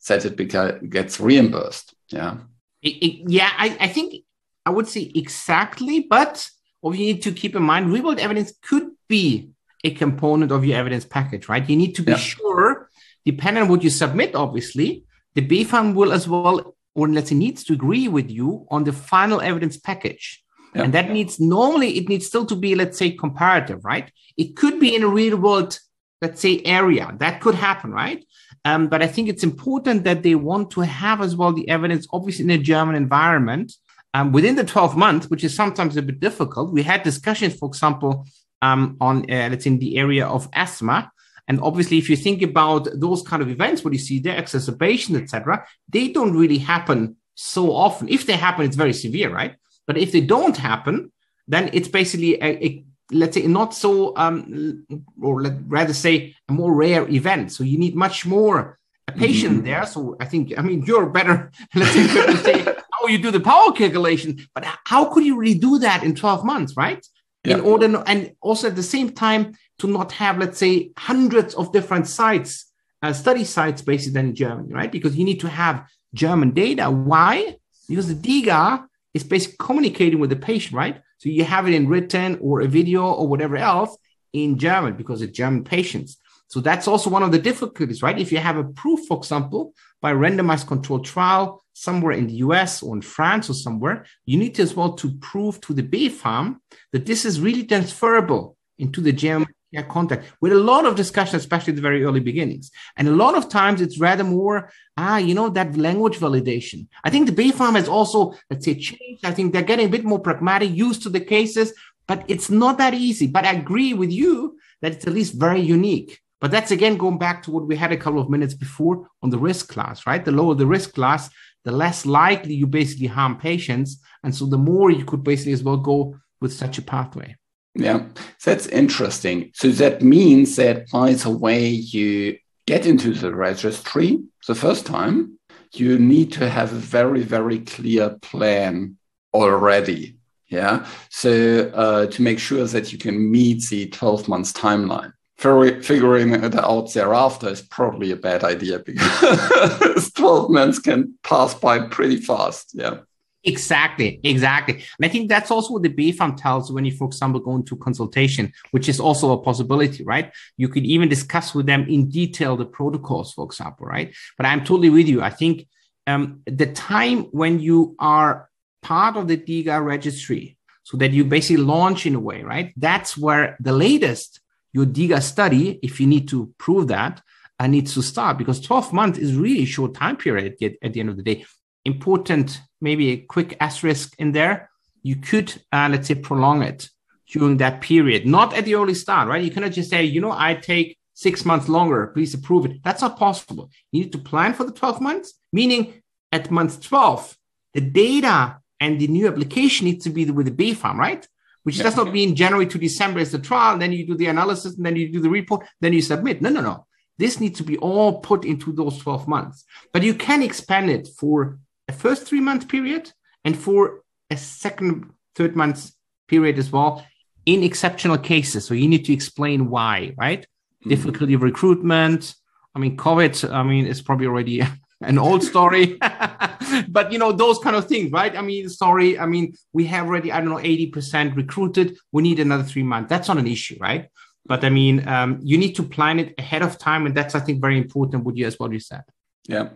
that 0.08 0.24
it 0.24 0.36
beca- 0.36 0.88
gets 0.88 1.20
reimbursed. 1.20 1.94
Yeah. 2.08 2.38
It, 2.82 2.88
it, 2.88 3.30
yeah, 3.30 3.50
I, 3.56 3.76
I 3.80 3.88
think 3.88 4.24
I 4.64 4.70
would 4.70 4.88
say 4.88 5.10
exactly, 5.14 6.06
but 6.08 6.48
what 6.80 6.96
you 6.96 7.06
need 7.06 7.22
to 7.22 7.32
keep 7.32 7.56
in 7.56 7.62
mind, 7.62 7.92
real 7.92 8.04
world 8.04 8.18
evidence 8.18 8.52
could 8.62 8.90
be 9.08 9.50
a 9.84 9.90
component 9.90 10.52
of 10.52 10.64
your 10.64 10.76
evidence 10.76 11.04
package, 11.04 11.48
right? 11.48 11.68
You 11.68 11.76
need 11.76 11.94
to 11.96 12.02
be 12.02 12.12
yeah. 12.12 12.18
sure, 12.18 12.90
depending 13.24 13.64
on 13.64 13.68
what 13.68 13.82
you 13.82 13.90
submit, 13.90 14.34
obviously, 14.34 15.04
the 15.34 15.46
BfArM 15.46 15.94
will 15.94 16.12
as 16.12 16.28
well, 16.28 16.76
or 16.94 17.08
let's 17.08 17.30
say 17.30 17.34
needs 17.34 17.64
to 17.64 17.72
agree 17.74 18.08
with 18.08 18.30
you 18.30 18.66
on 18.70 18.84
the 18.84 18.92
final 18.92 19.40
evidence 19.40 19.76
package. 19.76 20.42
Yeah. 20.74 20.82
And 20.82 20.94
that 20.94 21.10
needs 21.10 21.40
normally 21.40 21.96
it 21.96 22.08
needs 22.08 22.26
still 22.26 22.44
to 22.46 22.56
be, 22.56 22.74
let's 22.74 22.98
say, 22.98 23.10
comparative, 23.12 23.84
right? 23.84 24.10
It 24.36 24.56
could 24.56 24.78
be 24.78 24.94
in 24.94 25.02
a 25.02 25.08
real 25.08 25.36
world, 25.36 25.78
let's 26.20 26.40
say, 26.40 26.60
area. 26.64 27.14
That 27.18 27.40
could 27.40 27.54
happen, 27.54 27.92
right? 27.92 28.24
Um, 28.64 28.88
but 28.88 29.02
I 29.02 29.06
think 29.06 29.28
it's 29.28 29.44
important 29.44 30.04
that 30.04 30.22
they 30.22 30.34
want 30.34 30.70
to 30.72 30.80
have 30.80 31.20
as 31.20 31.36
well 31.36 31.52
the 31.52 31.68
evidence, 31.68 32.06
obviously 32.12 32.44
in 32.44 32.50
a 32.50 32.58
German 32.58 32.96
environment, 32.96 33.72
um, 34.14 34.32
within 34.32 34.56
the 34.56 34.64
12 34.64 34.96
months, 34.96 35.28
which 35.28 35.44
is 35.44 35.54
sometimes 35.54 35.96
a 35.96 36.02
bit 36.02 36.20
difficult. 36.20 36.72
We 36.72 36.82
had 36.82 37.02
discussions, 37.02 37.54
for 37.54 37.68
example, 37.68 38.26
um, 38.62 38.96
on 39.00 39.30
uh, 39.30 39.48
let's 39.50 39.64
say 39.64 39.70
in 39.70 39.78
the 39.78 39.96
area 39.98 40.26
of 40.26 40.48
asthma. 40.52 41.10
And 41.46 41.60
obviously, 41.62 41.98
if 41.98 42.10
you 42.10 42.16
think 42.16 42.42
about 42.42 42.88
those 42.94 43.22
kind 43.22 43.42
of 43.42 43.48
events, 43.48 43.82
what 43.82 43.92
you 43.94 43.98
see 43.98 44.18
there, 44.18 44.36
exacerbation, 44.36 45.16
etc., 45.16 45.64
they 45.88 46.08
don't 46.08 46.36
really 46.36 46.58
happen 46.58 47.16
so 47.34 47.72
often. 47.72 48.08
If 48.08 48.26
they 48.26 48.34
happen, 48.34 48.66
it's 48.66 48.76
very 48.76 48.92
severe, 48.92 49.32
right? 49.32 49.54
But 49.86 49.96
if 49.96 50.12
they 50.12 50.20
don't 50.20 50.56
happen, 50.56 51.10
then 51.46 51.70
it's 51.72 51.88
basically 51.88 52.34
a, 52.42 52.64
a 52.64 52.84
let's 53.10 53.34
say 53.34 53.46
not 53.46 53.74
so 53.74 54.16
um, 54.16 54.86
or 55.20 55.42
let 55.42 55.54
rather 55.66 55.94
say 55.94 56.34
a 56.48 56.52
more 56.52 56.74
rare 56.74 57.08
event. 57.08 57.52
So 57.52 57.64
you 57.64 57.78
need 57.78 57.94
much 57.94 58.26
more 58.26 58.78
a 59.06 59.12
patient 59.12 59.56
mm-hmm. 59.56 59.66
there. 59.66 59.86
So 59.86 60.16
I 60.20 60.26
think 60.26 60.52
I 60.58 60.62
mean 60.62 60.82
you're 60.82 61.08
better, 61.08 61.50
let's 61.74 61.92
say, 61.92 62.26
to 62.26 62.36
say 62.36 62.62
how 62.64 63.06
you 63.08 63.18
do 63.18 63.30
the 63.30 63.40
power 63.40 63.72
calculation, 63.72 64.46
but 64.54 64.64
how 64.84 65.06
could 65.06 65.24
you 65.24 65.36
really 65.36 65.58
do 65.58 65.78
that 65.78 66.02
in 66.02 66.14
12 66.14 66.44
months, 66.44 66.76
right? 66.76 67.04
In 67.44 67.60
order 67.60 68.02
and 68.06 68.32
also 68.42 68.68
at 68.68 68.76
the 68.76 68.82
same 68.82 69.10
time 69.10 69.54
to 69.78 69.86
not 69.86 70.12
have, 70.12 70.36
let's 70.36 70.58
say, 70.58 70.90
hundreds 70.98 71.54
of 71.54 71.72
different 71.72 72.06
sites, 72.06 72.66
uh, 73.02 73.14
study 73.14 73.44
sites 73.44 73.80
based 73.80 74.14
in 74.14 74.34
Germany, 74.34 74.74
right? 74.74 74.92
Because 74.92 75.16
you 75.16 75.24
need 75.24 75.40
to 75.40 75.48
have 75.48 75.86
German 76.12 76.50
data. 76.50 76.90
Why? 76.90 77.56
Because 77.88 78.08
the 78.14 78.14
DIGA 78.14 78.84
is 79.14 79.24
basically 79.24 79.56
communicating 79.60 80.18
with 80.18 80.28
the 80.28 80.36
patient, 80.36 80.74
right? 80.74 81.00
So 81.18 81.28
you 81.28 81.44
have 81.44 81.68
it 81.68 81.74
in 81.74 81.88
written 81.88 82.38
or 82.40 82.60
a 82.60 82.66
video 82.66 83.04
or 83.04 83.28
whatever 83.28 83.56
else 83.56 83.96
in 84.32 84.58
German 84.58 84.94
because 84.96 85.22
it's 85.22 85.36
German 85.36 85.64
patients. 85.64 86.16
So 86.48 86.60
that's 86.60 86.88
also 86.88 87.10
one 87.10 87.22
of 87.22 87.30
the 87.30 87.38
difficulties, 87.38 88.02
right? 88.02 88.18
If 88.18 88.32
you 88.32 88.38
have 88.38 88.56
a 88.56 88.64
proof, 88.64 89.00
for 89.06 89.18
example, 89.18 89.74
by 90.00 90.12
randomized 90.12 90.66
controlled 90.66 91.04
trial 91.04 91.62
somewhere 91.74 92.12
in 92.12 92.26
the 92.26 92.34
US 92.34 92.82
or 92.82 92.96
in 92.96 93.02
France 93.02 93.50
or 93.50 93.54
somewhere, 93.54 94.06
you 94.24 94.38
need 94.38 94.54
to 94.54 94.62
as 94.62 94.74
well 94.74 94.92
to 94.94 95.12
prove 95.18 95.60
to 95.62 95.74
the 95.74 95.82
BfArM 95.82 96.56
that 96.92 97.04
this 97.04 97.24
is 97.24 97.40
really 97.40 97.64
transferable 97.64 98.56
into 98.78 99.00
the 99.00 99.12
German 99.12 99.48
yeah, 99.70 99.82
contact 99.82 100.32
with 100.40 100.52
a 100.52 100.58
lot 100.58 100.86
of 100.86 100.96
discussion, 100.96 101.36
especially 101.36 101.74
the 101.74 101.82
very 101.82 102.02
early 102.02 102.20
beginnings. 102.20 102.70
And 102.96 103.06
a 103.06 103.12
lot 103.12 103.36
of 103.36 103.48
times 103.48 103.80
it's 103.80 103.98
rather 103.98 104.24
more, 104.24 104.70
ah, 104.96 105.18
you 105.18 105.34
know, 105.34 105.50
that 105.50 105.76
language 105.76 106.18
validation. 106.18 106.86
I 107.04 107.10
think 107.10 107.26
the 107.26 107.42
BfArM 107.42 107.76
has 107.76 107.88
also, 107.88 108.34
let's 108.50 108.64
say, 108.64 108.74
changed. 108.74 109.24
I 109.24 109.32
think 109.32 109.52
they're 109.52 109.62
getting 109.62 109.86
a 109.86 109.90
bit 109.90 110.04
more 110.04 110.20
pragmatic, 110.20 110.70
used 110.70 111.02
to 111.02 111.10
the 111.10 111.20
cases, 111.20 111.74
but 112.06 112.24
it's 112.28 112.48
not 112.48 112.78
that 112.78 112.94
easy. 112.94 113.26
But 113.26 113.44
I 113.44 113.52
agree 113.52 113.92
with 113.92 114.10
you 114.10 114.58
that 114.80 114.92
it's 114.92 115.06
at 115.06 115.12
least 115.12 115.34
very 115.34 115.60
unique. 115.60 116.18
But 116.40 116.50
that's 116.50 116.70
again 116.70 116.96
going 116.96 117.18
back 117.18 117.42
to 117.42 117.50
what 117.50 117.66
we 117.66 117.76
had 117.76 117.92
a 117.92 117.96
couple 117.96 118.20
of 118.20 118.30
minutes 118.30 118.54
before 118.54 119.08
on 119.22 119.30
the 119.30 119.38
risk 119.38 119.68
class, 119.68 120.06
right? 120.06 120.24
The 120.24 120.32
lower 120.32 120.54
the 120.54 120.66
risk 120.66 120.94
class, 120.94 121.28
the 121.64 121.72
less 121.72 122.06
likely 122.06 122.54
you 122.54 122.66
basically 122.66 123.08
harm 123.08 123.36
patients. 123.36 124.00
And 124.22 124.34
so 124.34 124.46
the 124.46 124.56
more 124.56 124.90
you 124.90 125.04
could 125.04 125.24
basically 125.24 125.52
as 125.52 125.64
well 125.64 125.76
go 125.76 126.16
with 126.40 126.52
such 126.52 126.78
a 126.78 126.82
pathway. 126.82 127.36
Yeah, 127.78 128.06
that's 128.44 128.66
interesting. 128.66 129.52
So 129.54 129.68
that 129.68 130.02
means 130.02 130.56
that 130.56 130.90
by 130.90 131.12
the 131.12 131.30
way 131.30 131.68
you 131.68 132.36
get 132.66 132.86
into 132.86 133.12
the 133.12 133.34
registry 133.34 134.18
the 134.46 134.54
first 134.54 134.84
time, 134.84 135.38
you 135.72 135.98
need 135.98 136.32
to 136.32 136.48
have 136.48 136.72
a 136.72 136.76
very, 136.76 137.22
very 137.22 137.60
clear 137.60 138.10
plan 138.20 138.96
already. 139.32 140.16
Yeah. 140.48 140.86
So 141.10 141.70
uh, 141.74 142.06
to 142.06 142.22
make 142.22 142.40
sure 142.40 142.64
that 142.64 142.92
you 142.92 142.98
can 142.98 143.30
meet 143.30 143.68
the 143.68 143.88
12 143.88 144.28
months 144.28 144.52
timeline. 144.52 145.12
Figuring 145.36 146.34
it 146.34 146.56
out 146.56 146.92
thereafter 146.92 147.48
is 147.50 147.62
probably 147.62 148.10
a 148.10 148.16
bad 148.16 148.42
idea 148.42 148.78
because 148.86 150.10
12 150.12 150.50
months 150.50 150.80
can 150.80 151.14
pass 151.22 151.54
by 151.54 151.78
pretty 151.86 152.16
fast. 152.16 152.72
Yeah. 152.74 152.98
Exactly, 153.44 154.20
exactly. 154.24 154.74
And 154.74 155.06
I 155.06 155.08
think 155.08 155.28
that's 155.28 155.50
also 155.50 155.74
what 155.74 155.82
the 155.82 155.88
BfArM 155.88 156.36
tells 156.36 156.72
when 156.72 156.84
you, 156.84 156.92
for 156.96 157.06
example, 157.06 157.40
go 157.40 157.54
into 157.54 157.76
consultation, 157.76 158.52
which 158.72 158.88
is 158.88 158.98
also 158.98 159.32
a 159.32 159.38
possibility, 159.42 160.02
right? 160.02 160.32
You 160.56 160.68
could 160.68 160.84
even 160.84 161.08
discuss 161.08 161.54
with 161.54 161.66
them 161.66 161.86
in 161.88 162.08
detail 162.08 162.56
the 162.56 162.66
protocols, 162.66 163.32
for 163.32 163.44
example, 163.44 163.86
right? 163.86 164.14
But 164.36 164.46
I'm 164.46 164.60
totally 164.60 164.90
with 164.90 165.08
you. 165.08 165.22
I 165.22 165.30
think 165.30 165.68
um, 166.06 166.40
the 166.46 166.66
time 166.66 167.24
when 167.30 167.60
you 167.60 167.94
are 167.98 168.48
part 168.82 169.16
of 169.16 169.28
the 169.28 169.36
DIGA 169.36 169.84
registry, 169.84 170.56
so 170.82 170.96
that 170.96 171.12
you 171.12 171.22
basically 171.22 171.62
launch 171.62 172.06
in 172.06 172.14
a 172.14 172.20
way, 172.20 172.42
right? 172.42 172.72
That's 172.76 173.16
where 173.16 173.56
the 173.60 173.72
latest 173.72 174.40
your 174.72 174.86
DIGA 174.86 175.22
study, 175.22 175.78
if 175.82 176.00
you 176.00 176.06
need 176.06 176.28
to 176.28 176.52
prove 176.58 176.88
that, 176.88 177.22
uh, 177.58 177.66
needs 177.66 177.94
to 177.94 178.02
start 178.02 178.38
because 178.38 178.60
12 178.60 178.92
months 178.92 179.18
is 179.18 179.34
really 179.34 179.64
short 179.64 179.94
time 179.94 180.16
period 180.16 180.54
at 180.82 180.92
the 180.92 181.00
end 181.00 181.08
of 181.08 181.16
the 181.16 181.22
day 181.22 181.44
important, 181.84 182.60
maybe 182.80 183.10
a 183.10 183.16
quick 183.16 183.56
asterisk 183.60 184.14
in 184.18 184.32
there. 184.32 184.70
You 185.02 185.16
could, 185.16 185.62
uh, 185.72 185.88
let's 185.90 186.08
say, 186.08 186.14
prolong 186.14 186.62
it 186.62 186.88
during 187.30 187.58
that 187.58 187.80
period, 187.80 188.26
not 188.26 188.54
at 188.54 188.64
the 188.64 188.74
early 188.74 188.94
start, 188.94 189.28
right? 189.28 189.44
You 189.44 189.50
cannot 189.50 189.72
just 189.72 189.90
say, 189.90 190.04
you 190.04 190.20
know, 190.20 190.32
I 190.32 190.54
take 190.54 190.98
six 191.14 191.44
months 191.44 191.68
longer, 191.68 192.08
please 192.08 192.32
approve 192.34 192.64
it. 192.66 192.82
That's 192.84 193.02
not 193.02 193.18
possible. 193.18 193.70
You 193.92 194.02
need 194.02 194.12
to 194.12 194.18
plan 194.18 194.54
for 194.54 194.64
the 194.64 194.72
12 194.72 195.00
months, 195.00 195.34
meaning 195.52 196.02
at 196.32 196.50
month 196.50 196.80
12, 196.82 197.36
the 197.74 197.80
data 197.80 198.58
and 198.80 199.00
the 199.00 199.08
new 199.08 199.26
application 199.26 199.86
needs 199.86 200.04
to 200.04 200.10
be 200.10 200.30
with 200.30 200.46
the 200.46 200.74
BfArM, 200.74 200.94
right? 200.94 201.26
Which 201.64 201.76
yeah. 201.76 201.84
does 201.84 201.96
not 201.96 202.12
mean 202.12 202.36
January 202.36 202.66
to 202.66 202.78
December 202.78 203.20
is 203.20 203.32
the 203.32 203.38
trial, 203.38 203.76
then 203.78 203.92
you 203.92 204.06
do 204.06 204.14
the 204.14 204.26
analysis, 204.26 204.76
and 204.76 204.86
then 204.86 204.96
you 204.96 205.12
do 205.12 205.20
the 205.20 205.28
report, 205.28 205.66
then 205.80 205.92
you 205.92 206.00
submit. 206.00 206.40
No, 206.40 206.50
no, 206.50 206.60
no. 206.60 206.86
This 207.18 207.40
needs 207.40 207.58
to 207.58 207.64
be 207.64 207.76
all 207.78 208.20
put 208.20 208.44
into 208.44 208.72
those 208.72 208.98
12 208.98 209.26
months. 209.26 209.64
But 209.92 210.04
you 210.04 210.14
can 210.14 210.42
expand 210.42 210.88
it 210.88 211.08
for 211.18 211.58
a 211.88 211.92
first 211.92 212.26
three 212.26 212.40
month 212.40 212.68
period 212.68 213.12
and 213.44 213.56
for 213.56 214.02
a 214.30 214.36
second, 214.36 215.10
third 215.34 215.56
month 215.56 215.92
period 216.28 216.58
as 216.58 216.70
well 216.70 217.04
in 217.46 217.62
exceptional 217.62 218.18
cases. 218.18 218.66
So 218.66 218.74
you 218.74 218.88
need 218.88 219.04
to 219.06 219.12
explain 219.12 219.70
why, 219.70 220.14
right? 220.18 220.42
Mm-hmm. 220.42 220.90
Difficulty 220.90 221.34
of 221.34 221.42
recruitment. 221.42 222.34
I 222.74 222.78
mean, 222.78 222.96
COVID, 222.96 223.50
I 223.50 223.62
mean, 223.62 223.86
it's 223.86 224.02
probably 224.02 224.26
already 224.26 224.62
an 225.00 225.18
old 225.18 225.42
story. 225.42 225.98
but 226.88 227.10
you 227.10 227.18
know, 227.18 227.32
those 227.32 227.58
kind 227.58 227.74
of 227.74 227.86
things, 227.86 228.12
right? 228.12 228.36
I 228.36 228.42
mean, 228.42 228.68
sorry, 228.68 229.18
I 229.18 229.26
mean, 229.26 229.54
we 229.72 229.86
have 229.86 230.06
already, 230.06 230.30
I 230.30 230.40
don't 230.40 230.50
know, 230.50 230.56
80% 230.56 231.36
recruited. 231.36 231.96
We 232.12 232.22
need 232.22 232.38
another 232.38 232.64
three 232.64 232.82
months. 232.82 233.08
That's 233.08 233.28
not 233.28 233.38
an 233.38 233.46
issue, 233.46 233.78
right? 233.80 234.08
But 234.44 234.64
I 234.64 234.68
mean, 234.68 235.06
um, 235.08 235.40
you 235.42 235.58
need 235.58 235.74
to 235.76 235.82
plan 235.82 236.18
it 236.18 236.34
ahead 236.38 236.62
of 236.62 236.78
time. 236.78 237.06
And 237.06 237.14
that's, 237.14 237.34
I 237.34 237.40
think, 237.40 237.60
very 237.60 237.78
important 237.78 238.24
what 238.24 238.36
you 238.36 238.46
as 238.46 238.58
what 238.58 238.72
you 238.72 238.80
said. 238.80 239.04
Yeah. 239.46 239.70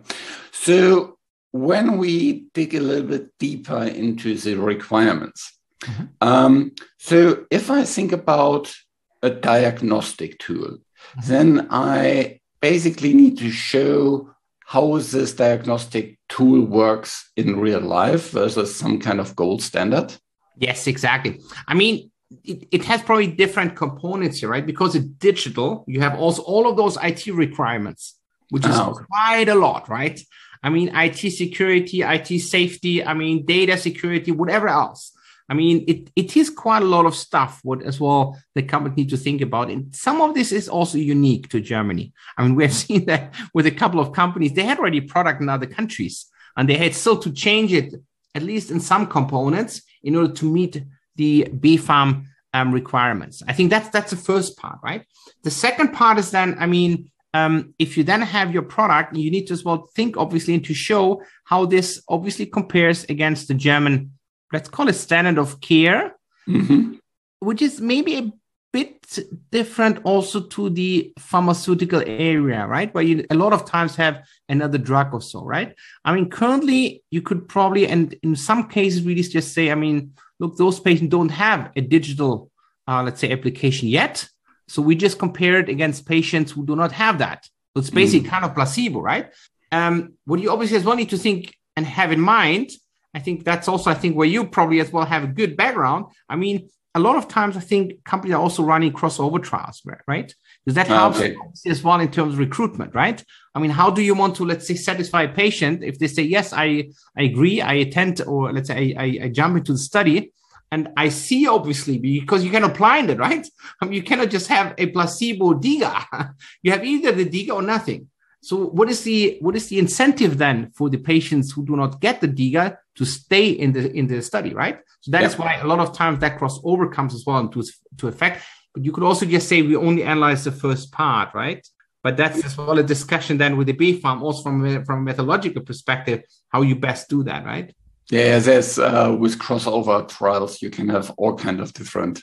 So 0.51 1.17
when 1.53 1.97
we 1.97 2.47
dig 2.53 2.75
a 2.75 2.81
little 2.81 3.07
bit 3.07 3.29
deeper 3.39 3.83
into 3.83 4.35
the 4.35 4.55
requirements, 4.55 5.57
mm-hmm. 5.81 6.05
um, 6.19 6.73
so 6.97 7.45
if 7.49 7.71
I 7.71 7.83
think 7.83 8.11
about 8.11 8.73
a 9.21 9.29
diagnostic 9.29 10.39
tool, 10.39 10.79
mm-hmm. 10.79 11.29
then 11.29 11.67
I 11.69 12.41
basically 12.59 13.13
need 13.13 13.37
to 13.37 13.51
show 13.51 14.33
how 14.65 14.97
this 14.97 15.33
diagnostic 15.33 16.17
tool 16.29 16.65
works 16.65 17.31
in 17.37 17.59
real 17.59 17.81
life 17.81 18.31
versus 18.31 18.75
some 18.75 18.99
kind 18.99 19.19
of 19.19 19.35
gold 19.35 19.61
standard? 19.61 20.15
Yes, 20.57 20.87
exactly. 20.87 21.39
I 21.67 21.75
mean, 21.75 22.09
it, 22.43 22.67
it 22.71 22.83
has 22.85 23.01
probably 23.03 23.27
different 23.27 23.75
components 23.75 24.39
here, 24.39 24.49
right? 24.49 24.65
Because 24.65 24.95
it's 24.95 25.05
digital, 25.05 25.83
you 25.87 26.01
have 26.01 26.15
also 26.15 26.41
all 26.41 26.67
of 26.67 26.77
those 26.77 26.97
IT 27.03 27.27
requirements, 27.27 28.17
which 28.49 28.65
is 28.65 28.75
oh. 28.75 28.99
quite 29.11 29.49
a 29.49 29.55
lot, 29.55 29.89
right? 29.89 30.19
I 30.63 30.69
mean, 30.69 30.95
IT 30.95 31.31
security, 31.31 32.01
IT 32.01 32.39
safety, 32.39 33.03
I 33.03 33.13
mean, 33.13 33.45
data 33.45 33.77
security, 33.77 34.31
whatever 34.31 34.69
else. 34.69 35.11
I 35.49 35.55
mean, 35.55 35.83
it, 35.87 36.09
it 36.15 36.37
is 36.37 36.49
quite 36.49 36.81
a 36.81 36.85
lot 36.85 37.05
of 37.05 37.15
stuff 37.15 37.59
what 37.63 37.83
as 37.83 37.99
well 37.99 38.39
the 38.55 38.63
company 38.63 38.95
need 38.95 39.09
to 39.09 39.17
think 39.17 39.41
about. 39.41 39.69
And 39.69 39.93
some 39.93 40.21
of 40.21 40.33
this 40.33 40.51
is 40.53 40.69
also 40.69 40.97
unique 40.97 41.49
to 41.49 41.59
Germany. 41.59 42.13
I 42.37 42.43
mean, 42.43 42.55
we 42.55 42.63
have 42.63 42.73
seen 42.73 43.05
that 43.05 43.35
with 43.53 43.65
a 43.65 43.71
couple 43.71 43.99
of 43.99 44.13
companies, 44.13 44.53
they 44.53 44.63
had 44.63 44.79
already 44.79 45.01
product 45.01 45.41
in 45.41 45.49
other 45.49 45.67
countries 45.67 46.27
and 46.55 46.69
they 46.69 46.77
had 46.77 46.95
still 46.95 47.17
to 47.19 47.31
change 47.31 47.73
it, 47.73 47.93
at 48.33 48.43
least 48.43 48.71
in 48.71 48.79
some 48.79 49.07
components, 49.07 49.81
in 50.01 50.15
order 50.15 50.33
to 50.33 50.45
meet 50.45 50.81
the 51.15 51.47
BfArM 51.51 52.25
um, 52.53 52.71
requirements. 52.71 53.43
I 53.47 53.53
think 53.53 53.69
that's 53.69 53.89
that's 53.89 54.11
the 54.11 54.17
first 54.17 54.57
part, 54.57 54.79
right? 54.83 55.05
The 55.43 55.51
second 55.51 55.93
part 55.93 56.19
is 56.19 56.31
then, 56.31 56.55
I 56.59 56.67
mean, 56.67 57.11
um, 57.33 57.73
if 57.79 57.97
you 57.97 58.03
then 58.03 58.21
have 58.21 58.53
your 58.53 58.63
product, 58.63 59.15
you 59.15 59.31
need 59.31 59.47
to 59.47 59.53
as 59.53 59.63
well 59.63 59.89
think 59.95 60.17
obviously 60.17 60.53
and 60.53 60.65
to 60.65 60.73
show 60.73 61.21
how 61.45 61.65
this 61.65 62.01
obviously 62.07 62.45
compares 62.45 63.03
against 63.05 63.47
the 63.47 63.53
German 63.53 64.11
let's 64.53 64.69
call 64.69 64.87
it 64.87 64.93
standard 64.93 65.37
of 65.37 65.59
care, 65.59 66.15
mm-hmm. 66.47 66.93
which 67.39 67.61
is 67.61 67.81
maybe 67.81 68.15
a 68.15 68.31
bit 68.71 69.19
different 69.51 69.99
also 70.03 70.41
to 70.41 70.69
the 70.69 71.11
pharmaceutical 71.19 72.01
area, 72.05 72.65
right? 72.65 72.93
Where 72.93 73.03
you 73.03 73.25
a 73.29 73.35
lot 73.35 73.51
of 73.51 73.65
times 73.65 73.95
have 73.97 74.23
another 74.47 74.77
drug 74.77 75.13
or 75.13 75.21
so, 75.21 75.43
right? 75.43 75.75
I 76.05 76.13
mean, 76.13 76.29
currently 76.29 77.03
you 77.11 77.21
could 77.21 77.49
probably, 77.49 77.87
and 77.87 78.15
in 78.23 78.35
some 78.35 78.69
cases, 78.69 79.03
really 79.03 79.23
just 79.23 79.53
say, 79.53 79.71
I 79.71 79.75
mean, 79.75 80.13
look, 80.39 80.55
those 80.57 80.79
patients 80.79 81.09
don't 81.09 81.29
have 81.29 81.71
a 81.75 81.81
digital, 81.81 82.51
uh, 82.87 83.03
let's 83.03 83.19
say, 83.19 83.31
application 83.31 83.89
yet. 83.89 84.27
So 84.67 84.81
we 84.81 84.95
just 84.95 85.19
compared 85.19 85.69
against 85.69 86.05
patients 86.05 86.51
who 86.51 86.65
do 86.65 86.75
not 86.75 86.91
have 86.91 87.19
that. 87.19 87.45
So 87.75 87.79
it's 87.79 87.89
basically 87.89 88.27
mm. 88.27 88.31
kind 88.31 88.45
of 88.45 88.53
placebo, 88.53 89.01
right? 89.01 89.31
Um, 89.71 90.13
what 90.25 90.39
you 90.39 90.51
obviously 90.51 90.77
as 90.77 90.83
well 90.83 90.95
need 90.95 91.09
to 91.09 91.17
think 91.17 91.55
and 91.75 91.85
have 91.85 92.11
in 92.11 92.19
mind 92.19 92.69
I 93.13 93.19
think 93.19 93.43
that's 93.43 93.67
also, 93.67 93.91
I 93.91 93.93
think, 93.93 94.15
where 94.15 94.27
you 94.27 94.45
probably 94.45 94.79
as 94.79 94.91
well 94.91 95.05
have 95.05 95.23
a 95.23 95.27
good 95.27 95.55
background. 95.55 96.05
I 96.27 96.35
mean, 96.35 96.69
a 96.95 96.99
lot 96.99 97.15
of 97.15 97.27
times 97.27 97.57
I 97.57 97.59
think 97.59 98.03
companies 98.03 98.35
are 98.35 98.41
also 98.41 98.63
running 98.63 98.91
crossover 98.91 99.41
trials, 99.41 99.81
right? 100.07 100.33
Because 100.63 100.75
that 100.75 100.87
helps 100.87 101.19
okay. 101.19 101.35
as 101.65 101.83
well 101.83 101.99
in 101.99 102.11
terms 102.11 102.33
of 102.33 102.39
recruitment, 102.39 102.93
right? 102.95 103.23
I 103.55 103.59
mean, 103.59 103.71
how 103.71 103.89
do 103.89 104.01
you 104.01 104.15
want 104.15 104.35
to, 104.37 104.45
let's 104.45 104.67
say, 104.67 104.75
satisfy 104.75 105.23
a 105.23 105.33
patient 105.33 105.83
if 105.83 105.99
they 105.99 106.07
say, 106.07 106.23
yes, 106.23 106.53
I, 106.53 106.89
I 107.17 107.23
agree, 107.23 107.61
I 107.61 107.73
attend, 107.73 108.21
or 108.21 108.51
let's 108.51 108.67
say 108.67 108.95
I, 108.95 109.03
I, 109.03 109.19
I 109.23 109.29
jump 109.29 109.57
into 109.57 109.73
the 109.73 109.79
study, 109.79 110.31
and 110.73 110.89
I 110.97 111.09
see 111.09 111.47
obviously 111.47 111.99
because 111.99 112.43
you 112.43 112.49
cannot 112.49 112.75
blind 112.75 113.11
it, 113.11 113.19
right? 113.19 113.45
I 113.79 113.85
mean, 113.85 113.93
you 113.93 114.03
cannot 114.03 114.29
just 114.31 114.47
have 114.47 114.73
a 114.79 114.87
placebo 114.87 115.53
DIGA. 115.53 116.33
you 116.63 116.71
have 116.71 116.83
either 116.83 117.11
the 117.11 117.25
DIGA 117.25 117.53
or 117.53 117.61
nothing. 117.61 118.07
So 118.41 118.55
what 118.77 118.89
is 118.89 119.03
the 119.03 119.37
what 119.39 119.55
is 119.55 119.69
the 119.69 119.77
incentive 119.77 120.37
then 120.37 120.71
for 120.77 120.89
the 120.89 120.97
patients 120.97 121.53
who 121.53 121.63
do 121.63 121.75
not 121.75 122.01
get 122.01 122.19
the 122.21 122.27
DIGA 122.27 122.65
to 122.95 123.05
stay 123.05 123.49
in 123.63 123.71
the 123.71 123.83
in 123.99 124.07
the 124.07 124.21
study, 124.21 124.53
right? 124.53 124.79
So 125.01 125.11
that 125.11 125.23
is 125.23 125.37
why 125.37 125.51
a 125.57 125.67
lot 125.67 125.79
of 125.79 125.95
times 125.95 126.19
that 126.19 126.39
crossover 126.39 126.91
comes 126.91 127.13
as 127.13 127.23
well 127.25 127.39
into 127.39 127.63
to 127.99 128.07
effect. 128.07 128.43
But 128.73 128.83
you 128.83 128.91
could 128.91 129.03
also 129.03 129.25
just 129.27 129.47
say 129.47 129.61
we 129.61 129.75
only 129.75 130.03
analyze 130.03 130.43
the 130.43 130.51
first 130.51 130.91
part, 130.91 131.29
right? 131.35 131.65
But 132.01 132.17
that's 132.17 132.43
as 132.43 132.57
well 132.57 132.77
a 132.79 132.83
discussion 132.83 133.37
then 133.37 133.55
with 133.57 133.67
the 133.67 133.77
BfArM, 133.81 134.21
also 134.21 134.41
from 134.43 134.65
a, 134.65 134.83
from 134.83 134.99
a 134.99 135.03
methodological 135.03 135.61
perspective, 135.61 136.23
how 136.49 136.61
you 136.63 136.75
best 136.75 137.09
do 137.09 137.23
that, 137.23 137.45
right? 137.45 137.73
Yeah, 138.09 138.39
there's 138.39 138.77
uh, 138.77 139.15
with 139.17 139.39
crossover 139.39 140.07
trials, 140.07 140.61
you 140.61 140.69
can 140.69 140.89
have 140.89 141.11
all 141.17 141.35
kind 141.35 141.59
of 141.59 141.73
different, 141.73 142.21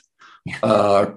uh, 0.63 1.07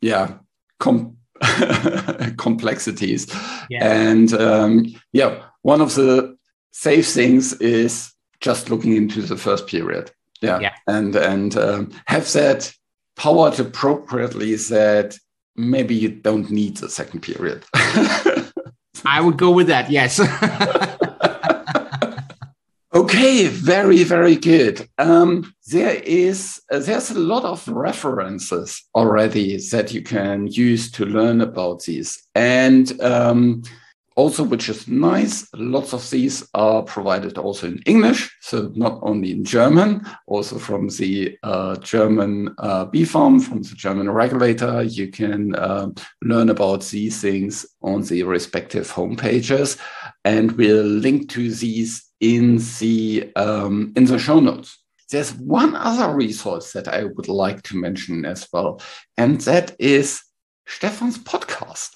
yeah, 0.00 0.38
com- 0.80 1.18
complexities. 2.38 3.26
Yeah. 3.68 3.86
And 3.86 4.32
um, 4.32 4.86
yeah, 5.12 5.42
one 5.62 5.80
of 5.80 5.94
the 5.94 6.36
safe 6.72 7.08
things 7.08 7.52
is 7.54 8.12
just 8.40 8.70
looking 8.70 8.96
into 8.96 9.22
the 9.22 9.36
first 9.36 9.66
period. 9.66 10.10
Yeah. 10.40 10.60
yeah. 10.60 10.74
And 10.86 11.16
and 11.16 11.56
um, 11.56 11.90
have 12.06 12.30
that 12.32 12.72
power 13.16 13.50
to 13.52 13.62
appropriately 13.62 14.54
that 14.56 15.16
maybe 15.56 15.94
you 15.94 16.08
don't 16.08 16.50
need 16.50 16.76
the 16.78 16.88
second 16.88 17.20
period. 17.20 17.64
I 19.06 19.20
would 19.20 19.36
go 19.36 19.50
with 19.50 19.68
that. 19.68 19.90
Yes. 19.90 20.18
Okay, 22.94 23.48
very, 23.48 24.04
very 24.04 24.36
good. 24.36 24.88
Um, 24.98 25.52
there 25.66 25.96
is 25.96 26.62
uh, 26.70 26.78
there's 26.78 27.10
a 27.10 27.18
lot 27.18 27.44
of 27.44 27.66
references 27.66 28.84
already 28.94 29.56
that 29.72 29.92
you 29.92 30.00
can 30.00 30.46
use 30.46 30.92
to 30.92 31.04
learn 31.04 31.40
about 31.40 31.82
these, 31.82 32.22
and 32.36 33.00
um, 33.02 33.64
also, 34.16 34.44
which 34.44 34.68
is 34.68 34.86
nice, 34.86 35.48
lots 35.54 35.92
of 35.92 36.08
these 36.08 36.48
are 36.54 36.82
provided 36.82 37.36
also 37.36 37.66
in 37.66 37.82
English, 37.84 38.32
so 38.40 38.70
not 38.76 39.00
only 39.02 39.32
in 39.32 39.44
German, 39.44 40.06
also 40.28 40.56
from 40.56 40.88
the 40.88 41.36
uh, 41.42 41.74
German 41.76 42.54
uh, 42.58 42.86
BfArM, 42.86 43.42
from 43.42 43.62
the 43.62 43.74
German 43.74 44.08
regulator. 44.08 44.84
You 44.84 45.08
can 45.08 45.56
uh, 45.56 45.88
learn 46.22 46.48
about 46.48 46.84
these 46.84 47.20
things 47.20 47.66
on 47.82 48.02
the 48.02 48.22
respective 48.22 48.88
homepages, 48.92 49.78
and 50.24 50.52
we'll 50.52 50.84
link 50.84 51.28
to 51.30 51.50
these 51.50 52.10
in 52.20 52.58
the 52.78 53.30
um, 53.36 53.92
in 53.96 54.04
the 54.04 54.18
show 54.18 54.40
notes. 54.40 54.78
There's 55.10 55.34
one 55.34 55.76
other 55.76 56.14
resource 56.14 56.72
that 56.72 56.88
I 56.88 57.04
would 57.04 57.28
like 57.28 57.62
to 57.64 57.76
mention 57.76 58.24
as 58.24 58.48
well, 58.52 58.80
and 59.16 59.40
that 59.42 59.76
is 59.78 60.22
Stefan's 60.66 61.18
podcast 61.18 61.90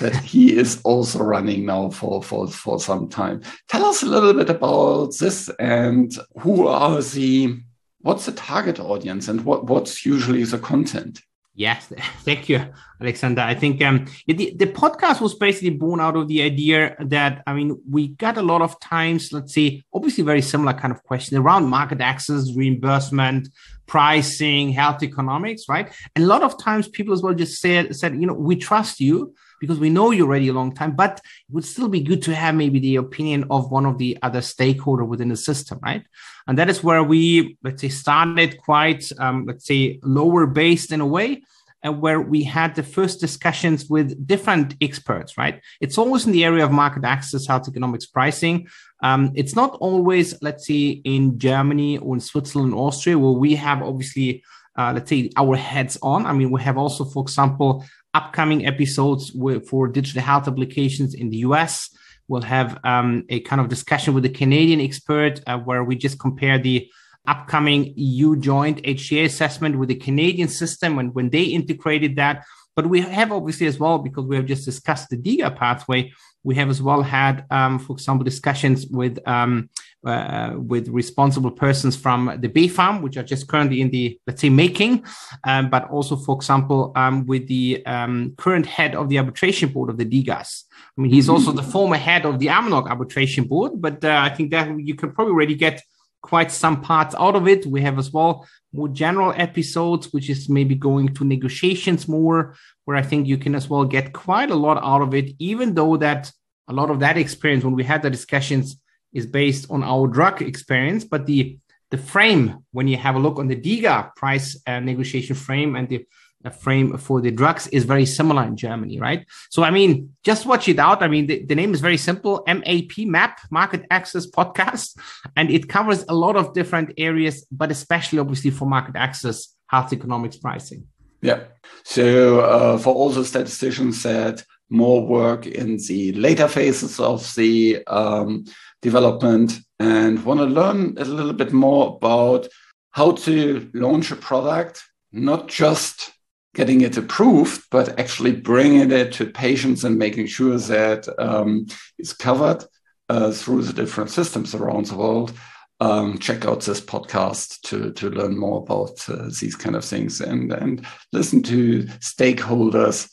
that 0.00 0.14
he 0.16 0.56
is 0.56 0.80
also 0.84 1.22
running 1.22 1.66
now 1.66 1.90
for, 1.90 2.22
for, 2.22 2.48
for 2.48 2.78
some 2.78 3.08
time. 3.08 3.42
Tell 3.68 3.84
us 3.84 4.02
a 4.02 4.06
little 4.06 4.32
bit 4.32 4.50
about 4.50 5.16
this 5.18 5.50
and 5.58 6.12
who 6.38 6.66
are 6.66 7.02
the 7.02 7.58
what's 8.00 8.26
the 8.26 8.32
target 8.32 8.80
audience 8.80 9.28
and 9.28 9.44
what, 9.44 9.66
what's 9.66 10.04
usually 10.04 10.42
the 10.42 10.58
content? 10.58 11.20
Yes, 11.54 11.92
thank 12.24 12.48
you, 12.48 12.66
Alexander. 13.00 13.42
I 13.42 13.54
think 13.54 13.82
um, 13.82 14.06
the, 14.26 14.54
the 14.56 14.66
podcast 14.66 15.20
was 15.20 15.34
basically 15.34 15.70
born 15.70 16.00
out 16.00 16.16
of 16.16 16.28
the 16.28 16.42
idea 16.42 16.96
that, 16.98 17.42
I 17.46 17.52
mean, 17.52 17.78
we 17.90 18.08
got 18.08 18.38
a 18.38 18.42
lot 18.42 18.62
of 18.62 18.78
times, 18.80 19.32
let's 19.32 19.54
say, 19.54 19.82
obviously 19.92 20.24
very 20.24 20.42
similar 20.42 20.72
kind 20.72 20.92
of 20.92 21.02
question 21.02 21.36
around 21.36 21.66
market 21.66 22.00
access, 22.00 22.54
reimbursement, 22.56 23.48
pricing, 23.86 24.70
health 24.70 25.02
economics, 25.02 25.68
right? 25.68 25.92
And 26.16 26.24
a 26.24 26.28
lot 26.28 26.42
of 26.42 26.58
times 26.58 26.88
people 26.88 27.12
as 27.12 27.22
well 27.22 27.34
just 27.34 27.60
said, 27.60 27.94
said, 27.94 28.14
you 28.14 28.26
know, 28.26 28.34
we 28.34 28.56
trust 28.56 29.00
you 29.00 29.34
because 29.62 29.78
we 29.78 29.90
know 29.90 30.10
you 30.10 30.26
already 30.26 30.48
a 30.48 30.52
long 30.52 30.74
time, 30.74 30.96
but 30.96 31.20
it 31.48 31.54
would 31.54 31.64
still 31.64 31.88
be 31.88 32.00
good 32.00 32.20
to 32.20 32.34
have 32.34 32.52
maybe 32.56 32.80
the 32.80 32.96
opinion 32.96 33.44
of 33.48 33.70
one 33.70 33.86
of 33.86 33.96
the 33.96 34.18
other 34.20 34.42
stakeholder 34.42 35.04
within 35.04 35.28
the 35.28 35.36
system, 35.36 35.78
right? 35.80 36.04
And 36.48 36.58
that 36.58 36.68
is 36.68 36.82
where 36.82 37.04
we, 37.04 37.56
let's 37.62 37.80
say, 37.80 37.88
started 37.88 38.58
quite, 38.58 39.04
um, 39.20 39.44
let's 39.46 39.64
say, 39.64 40.00
lower 40.02 40.48
based 40.48 40.90
in 40.90 41.00
a 41.00 41.06
way, 41.06 41.42
and 41.84 42.00
where 42.00 42.20
we 42.20 42.42
had 42.42 42.74
the 42.74 42.82
first 42.82 43.20
discussions 43.20 43.88
with 43.88 44.26
different 44.26 44.74
experts, 44.80 45.38
right? 45.38 45.60
It's 45.80 45.96
always 45.96 46.26
in 46.26 46.32
the 46.32 46.44
area 46.44 46.64
of 46.64 46.72
market 46.72 47.04
access, 47.04 47.46
health 47.46 47.68
economics 47.68 48.06
pricing. 48.06 48.66
Um, 49.00 49.30
it's 49.36 49.54
not 49.54 49.76
always, 49.80 50.34
let's 50.42 50.66
say, 50.66 51.00
in 51.04 51.38
Germany 51.38 51.98
or 51.98 52.16
in 52.16 52.20
Switzerland, 52.20 52.74
Austria, 52.74 53.16
where 53.16 53.30
we 53.30 53.54
have 53.54 53.80
obviously 53.80 54.42
uh, 54.76 54.92
let's 54.94 55.10
say 55.10 55.30
our 55.36 55.56
heads 55.56 55.98
on. 56.02 56.26
I 56.26 56.32
mean, 56.32 56.50
we 56.50 56.62
have 56.62 56.78
also, 56.78 57.04
for 57.04 57.22
example, 57.22 57.84
upcoming 58.14 58.66
episodes 58.66 59.30
for 59.68 59.88
digital 59.88 60.22
health 60.22 60.48
applications 60.48 61.14
in 61.14 61.30
the 61.30 61.38
US. 61.38 61.90
We'll 62.28 62.42
have 62.42 62.78
um, 62.84 63.24
a 63.28 63.40
kind 63.40 63.60
of 63.60 63.68
discussion 63.68 64.14
with 64.14 64.24
a 64.24 64.30
Canadian 64.30 64.80
expert 64.80 65.40
uh, 65.46 65.58
where 65.58 65.84
we 65.84 65.96
just 65.96 66.18
compare 66.18 66.58
the 66.58 66.88
upcoming 67.26 67.92
EU 67.96 68.36
joint 68.36 68.82
HTA 68.82 69.24
assessment 69.26 69.78
with 69.78 69.88
the 69.88 69.94
Canadian 69.94 70.48
system 70.48 70.98
and 70.98 71.14
when 71.14 71.30
they 71.30 71.44
integrated 71.44 72.16
that 72.16 72.44
But 72.74 72.86
we 72.86 73.00
have 73.00 73.32
obviously 73.32 73.66
as 73.66 73.78
well, 73.78 73.98
because 73.98 74.24
we 74.24 74.36
have 74.36 74.46
just 74.46 74.64
discussed 74.64 75.10
the 75.10 75.16
DIGA 75.16 75.56
pathway, 75.56 76.12
we 76.44 76.54
have 76.56 76.70
as 76.70 76.82
well 76.82 77.02
had, 77.02 77.44
um, 77.50 77.78
for 77.78 77.92
example, 77.92 78.24
discussions 78.24 78.86
with 78.86 79.18
um, 79.28 79.70
uh, 80.04 80.54
with 80.56 80.88
responsible 80.88 81.50
persons 81.50 81.94
from 81.94 82.36
the 82.40 82.48
BfArM, 82.48 83.02
which 83.02 83.16
are 83.16 83.22
just 83.22 83.46
currently 83.46 83.80
in 83.80 83.90
the 83.90 84.18
let's 84.26 84.40
say 84.40 84.48
making, 84.48 85.04
um, 85.44 85.70
but 85.70 85.88
also, 85.90 86.16
for 86.16 86.34
example, 86.34 86.92
um, 86.96 87.24
with 87.26 87.46
the 87.46 87.84
um, 87.86 88.34
current 88.36 88.66
head 88.66 88.96
of 88.96 89.08
the 89.08 89.18
arbitration 89.18 89.68
board 89.68 89.90
of 89.90 89.98
the 89.98 90.04
DIGAS. 90.04 90.64
I 90.98 91.00
mean, 91.00 91.12
he's 91.12 91.28
also 91.28 91.52
the 91.52 91.62
former 91.62 91.96
head 91.96 92.26
of 92.26 92.40
the 92.40 92.48
AMNOG 92.48 92.88
arbitration 92.88 93.44
board, 93.44 93.80
but 93.80 94.04
uh, 94.04 94.20
I 94.22 94.30
think 94.34 94.50
that 94.50 94.78
you 94.80 94.94
can 94.96 95.12
probably 95.12 95.32
already 95.32 95.54
get 95.54 95.82
quite 96.22 96.50
some 96.50 96.80
parts 96.80 97.14
out 97.18 97.36
of 97.36 97.46
it. 97.46 97.66
We 97.66 97.82
have 97.82 97.98
as 97.98 98.12
well 98.12 98.46
more 98.72 98.88
general 98.88 99.34
episodes, 99.36 100.12
which 100.12 100.30
is 100.30 100.48
maybe 100.48 100.74
going 100.74 101.14
to 101.14 101.24
negotiations 101.24 102.08
more, 102.08 102.54
where 102.84 102.96
I 102.96 103.02
think 103.02 103.26
you 103.26 103.36
can 103.36 103.54
as 103.54 103.68
well 103.68 103.84
get 103.84 104.12
quite 104.12 104.50
a 104.50 104.54
lot 104.54 104.82
out 104.82 105.02
of 105.02 105.14
it, 105.14 105.34
even 105.38 105.74
though 105.74 105.96
that 105.98 106.32
a 106.68 106.72
lot 106.72 106.90
of 106.90 107.00
that 107.00 107.18
experience 107.18 107.64
when 107.64 107.74
we 107.74 107.84
had 107.84 108.02
the 108.02 108.10
discussions 108.10 108.80
is 109.12 109.26
based 109.26 109.70
on 109.70 109.82
our 109.82 110.06
drug 110.06 110.40
experience, 110.40 111.04
but 111.04 111.26
the 111.26 111.58
the 111.90 111.98
frame 111.98 112.64
when 112.72 112.88
you 112.88 112.96
have 112.96 113.16
a 113.16 113.18
look 113.18 113.38
on 113.38 113.48
the 113.48 113.54
DIGA 113.54 114.16
price 114.16 114.58
uh, 114.66 114.80
negotiation 114.80 115.36
frame 115.36 115.76
and 115.76 115.90
the 115.90 116.06
frame 116.50 116.96
for 116.98 117.20
the 117.20 117.30
drugs 117.30 117.66
is 117.68 117.84
very 117.84 118.06
similar 118.06 118.42
in 118.44 118.56
Germany, 118.56 118.98
right? 118.98 119.26
So, 119.50 119.62
I 119.62 119.70
mean, 119.70 120.14
just 120.24 120.46
watch 120.46 120.68
it 120.68 120.78
out. 120.78 121.02
I 121.02 121.08
mean, 121.08 121.26
the, 121.26 121.44
the 121.44 121.54
name 121.54 121.72
is 121.74 121.80
very 121.80 121.96
simple 121.96 122.42
MAP, 122.46 122.98
MAP, 122.98 123.38
Market 123.50 123.84
Access 123.90 124.26
Podcast, 124.26 124.98
and 125.36 125.50
it 125.50 125.68
covers 125.68 126.04
a 126.08 126.14
lot 126.14 126.36
of 126.36 126.54
different 126.54 126.92
areas, 126.98 127.46
but 127.50 127.70
especially 127.70 128.18
obviously 128.18 128.50
for 128.50 128.66
market 128.66 128.96
access, 128.96 129.54
health 129.68 129.92
economics 129.92 130.36
pricing. 130.36 130.86
Yeah. 131.20 131.44
So, 131.84 132.40
uh, 132.40 132.78
for 132.78 132.94
all 132.94 133.10
the 133.10 133.24
statisticians 133.24 134.02
that 134.02 134.44
more 134.72 135.06
work 135.06 135.46
in 135.46 135.76
the 135.76 136.12
later 136.12 136.48
phases 136.48 136.98
of 136.98 137.32
the 137.34 137.84
um, 137.86 138.44
development 138.80 139.58
and 139.78 140.24
want 140.24 140.40
to 140.40 140.46
learn 140.46 140.96
a 140.98 141.04
little 141.04 141.34
bit 141.34 141.52
more 141.52 141.96
about 141.96 142.48
how 142.90 143.12
to 143.12 143.70
launch 143.74 144.10
a 144.10 144.16
product, 144.16 144.82
not 145.12 145.48
just 145.48 146.11
getting 146.54 146.82
it 146.82 146.96
approved, 146.96 147.64
but 147.70 147.98
actually 147.98 148.32
bringing 148.32 148.90
it 148.90 149.12
to 149.12 149.26
patients 149.26 149.84
and 149.84 149.98
making 149.98 150.26
sure 150.26 150.58
that 150.58 151.08
um, 151.18 151.66
it's 151.98 152.12
covered 152.12 152.64
uh, 153.08 153.30
through 153.30 153.62
the 153.62 153.72
different 153.72 154.10
systems 154.10 154.54
around 154.54 154.86
the 154.86 154.96
world. 154.96 155.32
Um, 155.80 156.18
check 156.18 156.44
out 156.44 156.60
this 156.60 156.80
podcast 156.80 157.60
to, 157.62 157.92
to 157.94 158.10
learn 158.10 158.38
more 158.38 158.58
about 158.62 159.08
uh, 159.08 159.30
these 159.40 159.56
kind 159.56 159.74
of 159.74 159.84
things 159.84 160.20
and, 160.20 160.52
and 160.52 160.86
listen 161.12 161.42
to 161.44 161.84
stakeholders 161.98 163.10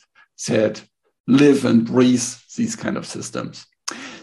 that 0.47 0.84
live 1.28 1.65
and 1.65 1.86
breathe 1.86 2.23
these 2.56 2.75
kind 2.75 2.97
of 2.97 3.06
systems. 3.06 3.65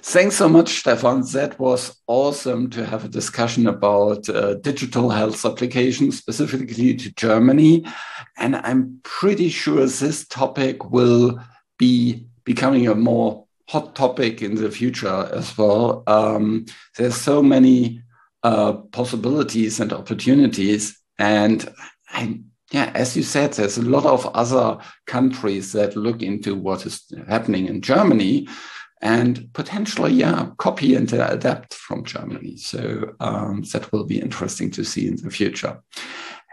Thanks 0.09 0.37
so 0.37 0.49
much, 0.49 0.79
Stefan. 0.79 1.23
That 1.33 1.59
was 1.59 2.01
awesome 2.07 2.71
to 2.71 2.87
have 2.87 3.05
a 3.05 3.09
discussion 3.09 3.67
about 3.67 4.29
uh, 4.29 4.55
digital 4.55 5.11
health 5.11 5.45
applications, 5.45 6.17
specifically 6.17 6.95
to 6.95 7.13
Germany. 7.17 7.85
And 8.39 8.55
I'm 8.55 9.01
pretty 9.03 9.49
sure 9.49 9.85
this 9.85 10.25
topic 10.29 10.93
will 10.93 11.41
be 11.77 12.25
becoming 12.45 12.87
a 12.87 12.95
more 12.95 13.47
hot 13.69 13.97
topic 13.97 14.43
in 14.43 14.55
the 14.55 14.71
future 14.71 15.29
as 15.35 15.59
well. 15.59 16.05
Um, 16.07 16.67
there's 16.97 17.17
so 17.17 17.43
many 17.43 18.01
uh, 18.45 18.75
possibilities 18.75 19.81
and 19.81 19.93
opportunities. 19.93 20.97
And 21.19 21.69
I, 22.11 22.39
yeah, 22.71 22.93
as 22.95 23.17
you 23.17 23.25
said, 23.25 23.55
there's 23.55 23.77
a 23.77 23.83
lot 23.83 24.07
of 24.07 24.25
other 24.37 24.79
countries 25.09 25.73
that 25.73 25.97
look 25.97 26.23
into 26.23 26.55
what 26.55 26.87
is 26.87 27.13
happening 27.27 27.67
in 27.67 27.81
Germany 27.81 28.47
and 29.03 29.53
potentially, 29.53 30.13
yeah, 30.13 30.51
copy 30.57 30.95
and 30.95 31.13
adapt 31.13 31.75
from 31.75 32.05
Germany. 32.05 32.57
So 32.57 33.15
um, 33.21 33.63
that 33.73 33.93
will 33.93 34.05
be 34.05 34.21
interesting 34.21 34.71
to 34.73 34.85
see 34.85 35.09
in 35.09 35.17
the 35.17 35.31
future. 35.31 35.83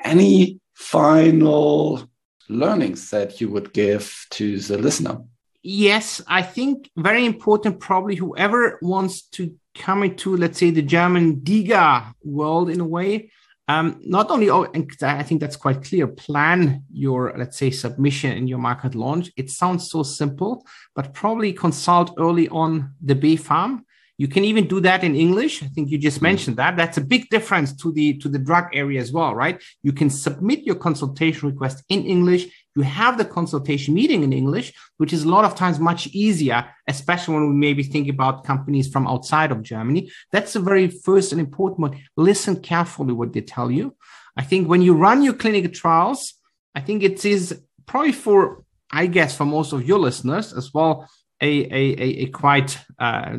Any 0.04 0.60
final 0.74 2.10
learnings 2.50 3.10
that 3.12 3.40
you 3.40 3.50
would 3.50 3.74
give 3.74 4.26
to 4.32 4.60
the 4.60 4.78
listener? 4.78 5.20
Yes, 5.62 6.22
I 6.28 6.42
think 6.42 6.90
very 6.98 7.26
important, 7.26 7.80
probably 7.80 8.16
whoever 8.16 8.80
wants 8.82 9.22
to 9.30 9.56
come 9.76 10.04
into, 10.04 10.36
let's 10.36 10.60
say, 10.60 10.72
the 10.72 10.82
German 10.82 11.38
DIGA 11.38 12.14
world 12.24 12.70
in 12.70 12.82
a 12.82 12.86
way, 12.86 13.32
um, 13.68 14.02
not 14.04 14.30
only, 14.30 14.50
oh, 14.50 14.64
and 14.64 14.92
I 15.02 15.24
think 15.24 15.40
that's 15.40 15.56
quite 15.56 15.84
clear, 15.84 16.08
plan 16.08 16.84
your, 16.92 17.34
let's 17.38 17.58
say, 17.58 17.72
submission 17.72 18.36
in 18.38 18.48
your 18.48 18.58
market 18.58 18.94
launch. 18.94 19.32
It 19.38 19.50
sounds 19.50 19.90
so 19.90 20.04
simple, 20.04 20.66
but 20.96 21.14
probably 21.14 21.54
consult 21.54 22.14
early 22.18 22.50
on 22.50 22.94
the 23.02 23.16
BfArM. 23.16 23.84
You 24.18 24.28
can 24.28 24.44
even 24.44 24.68
do 24.68 24.80
that 24.82 25.04
in 25.04 25.16
English. 25.16 25.64
I 25.64 25.68
think 25.68 25.90
you 25.90 25.98
just 25.98 26.18
mm-hmm. 26.18 26.26
mentioned 26.26 26.58
that. 26.58 26.76
That's 26.76 26.98
a 26.98 27.02
big 27.02 27.30
difference 27.30 27.76
to 27.78 27.92
the 27.92 28.18
to 28.20 28.30
the 28.30 28.38
drug 28.38 28.66
area 28.74 29.02
as 29.02 29.12
well, 29.12 29.34
right? 29.34 29.62
You 29.82 29.92
can 29.92 30.10
submit 30.10 30.64
your 30.64 30.76
consultation 30.76 31.50
request 31.50 31.84
in 31.90 32.06
English 32.06 32.46
you 32.76 32.82
have 32.84 33.18
the 33.18 33.26
consultation 33.26 33.94
meeting 33.94 34.24
in 34.24 34.34
English, 34.34 34.74
which 34.98 35.14
is 35.14 35.24
a 35.24 35.30
lot 35.30 35.46
of 35.46 35.56
times 35.56 35.80
much 35.80 36.08
easier, 36.08 36.66
especially 36.88 37.36
when 37.36 37.50
we 37.50 37.56
maybe 37.56 37.84
think 37.84 38.08
about 38.08 38.44
companies 38.44 38.88
from 38.88 39.08
outside 39.08 39.52
of 39.52 39.62
Germany. 39.62 40.12
That's 40.32 40.54
the 40.54 40.60
very 40.60 40.88
first 40.88 41.32
and 41.32 41.40
important 41.40 41.80
one. 41.80 42.02
Listen 42.18 42.60
carefully 42.60 43.14
what 43.14 43.34
they 43.34 43.42
tell 43.42 43.70
you. 43.70 43.96
I 44.36 44.44
think 44.44 44.68
when 44.68 44.82
you 44.82 44.96
run 44.96 45.22
your 45.22 45.34
clinical 45.34 45.72
trials, 45.72 46.34
I 46.74 46.82
think 46.82 47.04
it 47.04 47.24
is 47.24 47.62
probably 47.86 48.14
for, 48.14 48.64
I 48.92 49.06
guess, 49.06 49.38
for 49.38 49.46
most 49.46 49.74
of 49.74 49.88
your 49.88 50.00
listeners 50.00 50.54
as 50.54 50.74
well, 50.74 51.08
a, 51.42 51.48
a, 51.48 52.02
a, 52.02 52.08
a 52.24 52.26
quite 52.28 52.80
uh, 52.98 53.38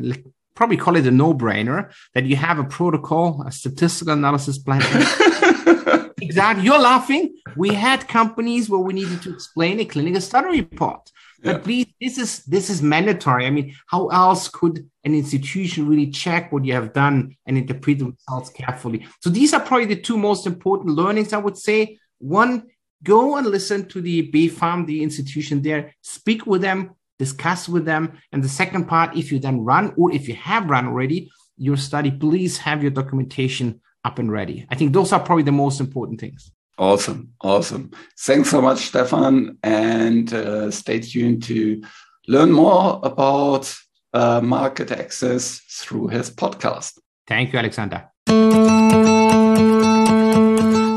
probably 0.55 0.77
call 0.77 0.95
it 0.95 1.05
a 1.05 1.11
no-brainer 1.11 1.91
that 2.13 2.23
you 2.25 2.37
have 2.37 2.59
a 2.59 2.63
protocol, 2.63 3.43
a 3.45 3.51
statistical 3.51 4.13
analysis 4.13 4.57
plan. 4.57 4.81
exactly. 6.21 6.65
You're 6.65 6.79
laughing. 6.79 7.35
We 7.55 7.73
had 7.73 8.07
companies 8.07 8.69
where 8.69 8.79
we 8.79 8.93
needed 8.93 9.21
to 9.23 9.33
explain 9.33 9.79
a 9.79 9.85
clinical 9.85 10.21
study 10.21 10.61
report. 10.61 11.11
But 11.43 11.57
yeah. 11.57 11.57
please, 11.59 11.87
this 12.01 12.17
is 12.17 12.43
this 12.45 12.69
is 12.69 12.81
mandatory. 12.81 13.45
I 13.45 13.49
mean, 13.51 13.75
how 13.87 14.07
else 14.07 14.47
could 14.47 14.89
an 15.03 15.13
institution 15.13 15.87
really 15.87 16.09
check 16.09 16.51
what 16.51 16.65
you 16.65 16.73
have 16.73 16.93
done 16.93 17.35
and 17.45 17.57
interpret 17.57 17.99
the 17.99 18.05
results 18.05 18.49
carefully? 18.49 19.05
So 19.21 19.29
these 19.29 19.53
are 19.53 19.59
probably 19.59 19.85
the 19.85 20.01
two 20.01 20.17
most 20.17 20.47
important 20.47 20.95
learnings, 20.95 21.33
I 21.33 21.37
would 21.37 21.57
say. 21.57 21.99
One, 22.17 22.63
go 23.03 23.35
and 23.35 23.45
listen 23.45 23.87
to 23.89 24.01
the 24.01 24.31
BfArM, 24.31 24.87
the 24.87 25.03
institution 25.03 25.61
there, 25.61 25.93
speak 26.01 26.45
with 26.47 26.61
them, 26.61 26.95
discuss 27.19 27.69
with 27.69 27.85
them. 27.85 28.17
And 28.31 28.43
the 28.43 28.49
second 28.49 28.85
part, 28.85 29.15
if 29.15 29.31
you 29.31 29.39
then 29.39 29.59
run 29.59 29.93
or 29.97 30.11
if 30.11 30.27
you 30.27 30.35
have 30.35 30.69
run 30.69 30.87
already 30.87 31.29
your 31.57 31.77
study, 31.77 32.11
please 32.11 32.57
have 32.57 32.81
your 32.81 32.91
documentation 32.91 33.81
up 34.05 34.19
and 34.19 34.31
ready. 34.31 34.65
I 34.69 34.75
think 34.75 34.93
those 34.93 35.11
are 35.11 35.19
probably 35.19 35.43
the 35.43 35.51
most 35.51 35.79
important 35.81 36.21
things. 36.21 36.51
Awesome. 36.77 37.33
Awesome. 37.41 37.91
Thanks 38.19 38.49
so 38.49 38.61
much, 38.61 38.79
Stefan. 38.79 39.57
And 39.63 40.33
uh, 40.33 40.71
stay 40.71 40.99
tuned 40.99 41.43
to 41.43 41.81
learn 42.27 42.51
more 42.51 42.99
about 43.03 43.73
uh, 44.13 44.41
market 44.41 44.91
access 44.91 45.59
through 45.69 46.07
his 46.09 46.29
podcast. 46.29 46.99
Thank 47.27 47.53
you, 47.53 47.59
Alexander. 47.59 48.09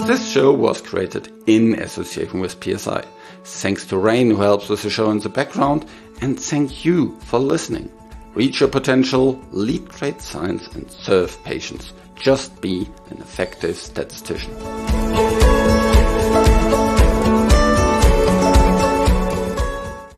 This 0.07 0.31
show 0.31 0.53
was 0.53 0.81
created 0.81 1.33
in 1.47 1.81
association 1.81 2.41
with 2.41 2.63
PSI. 2.63 3.05
Thanks 3.45 3.87
to 3.87 3.97
Rain, 3.97 4.31
who 4.31 4.37
helps 4.37 4.69
with 4.69 4.83
the 4.83 4.91
show 4.91 5.11
in 5.11 5.21
the 5.21 5.29
background, 5.29 5.87
and 6.21 6.39
thank 6.39 6.85
you 6.85 7.19
for 7.21 7.39
listening. 7.39 7.91
Reach 8.35 8.61
your 8.61 8.69
potential, 8.69 9.41
lead 9.53 9.89
great 9.89 10.21
science, 10.21 10.67
and 10.69 10.91
serve 10.91 11.43
patients. 11.45 11.93
Just 12.21 12.61
be 12.61 12.89
an 13.11 13.19
effective 13.19 13.77
statistician. 13.77 14.88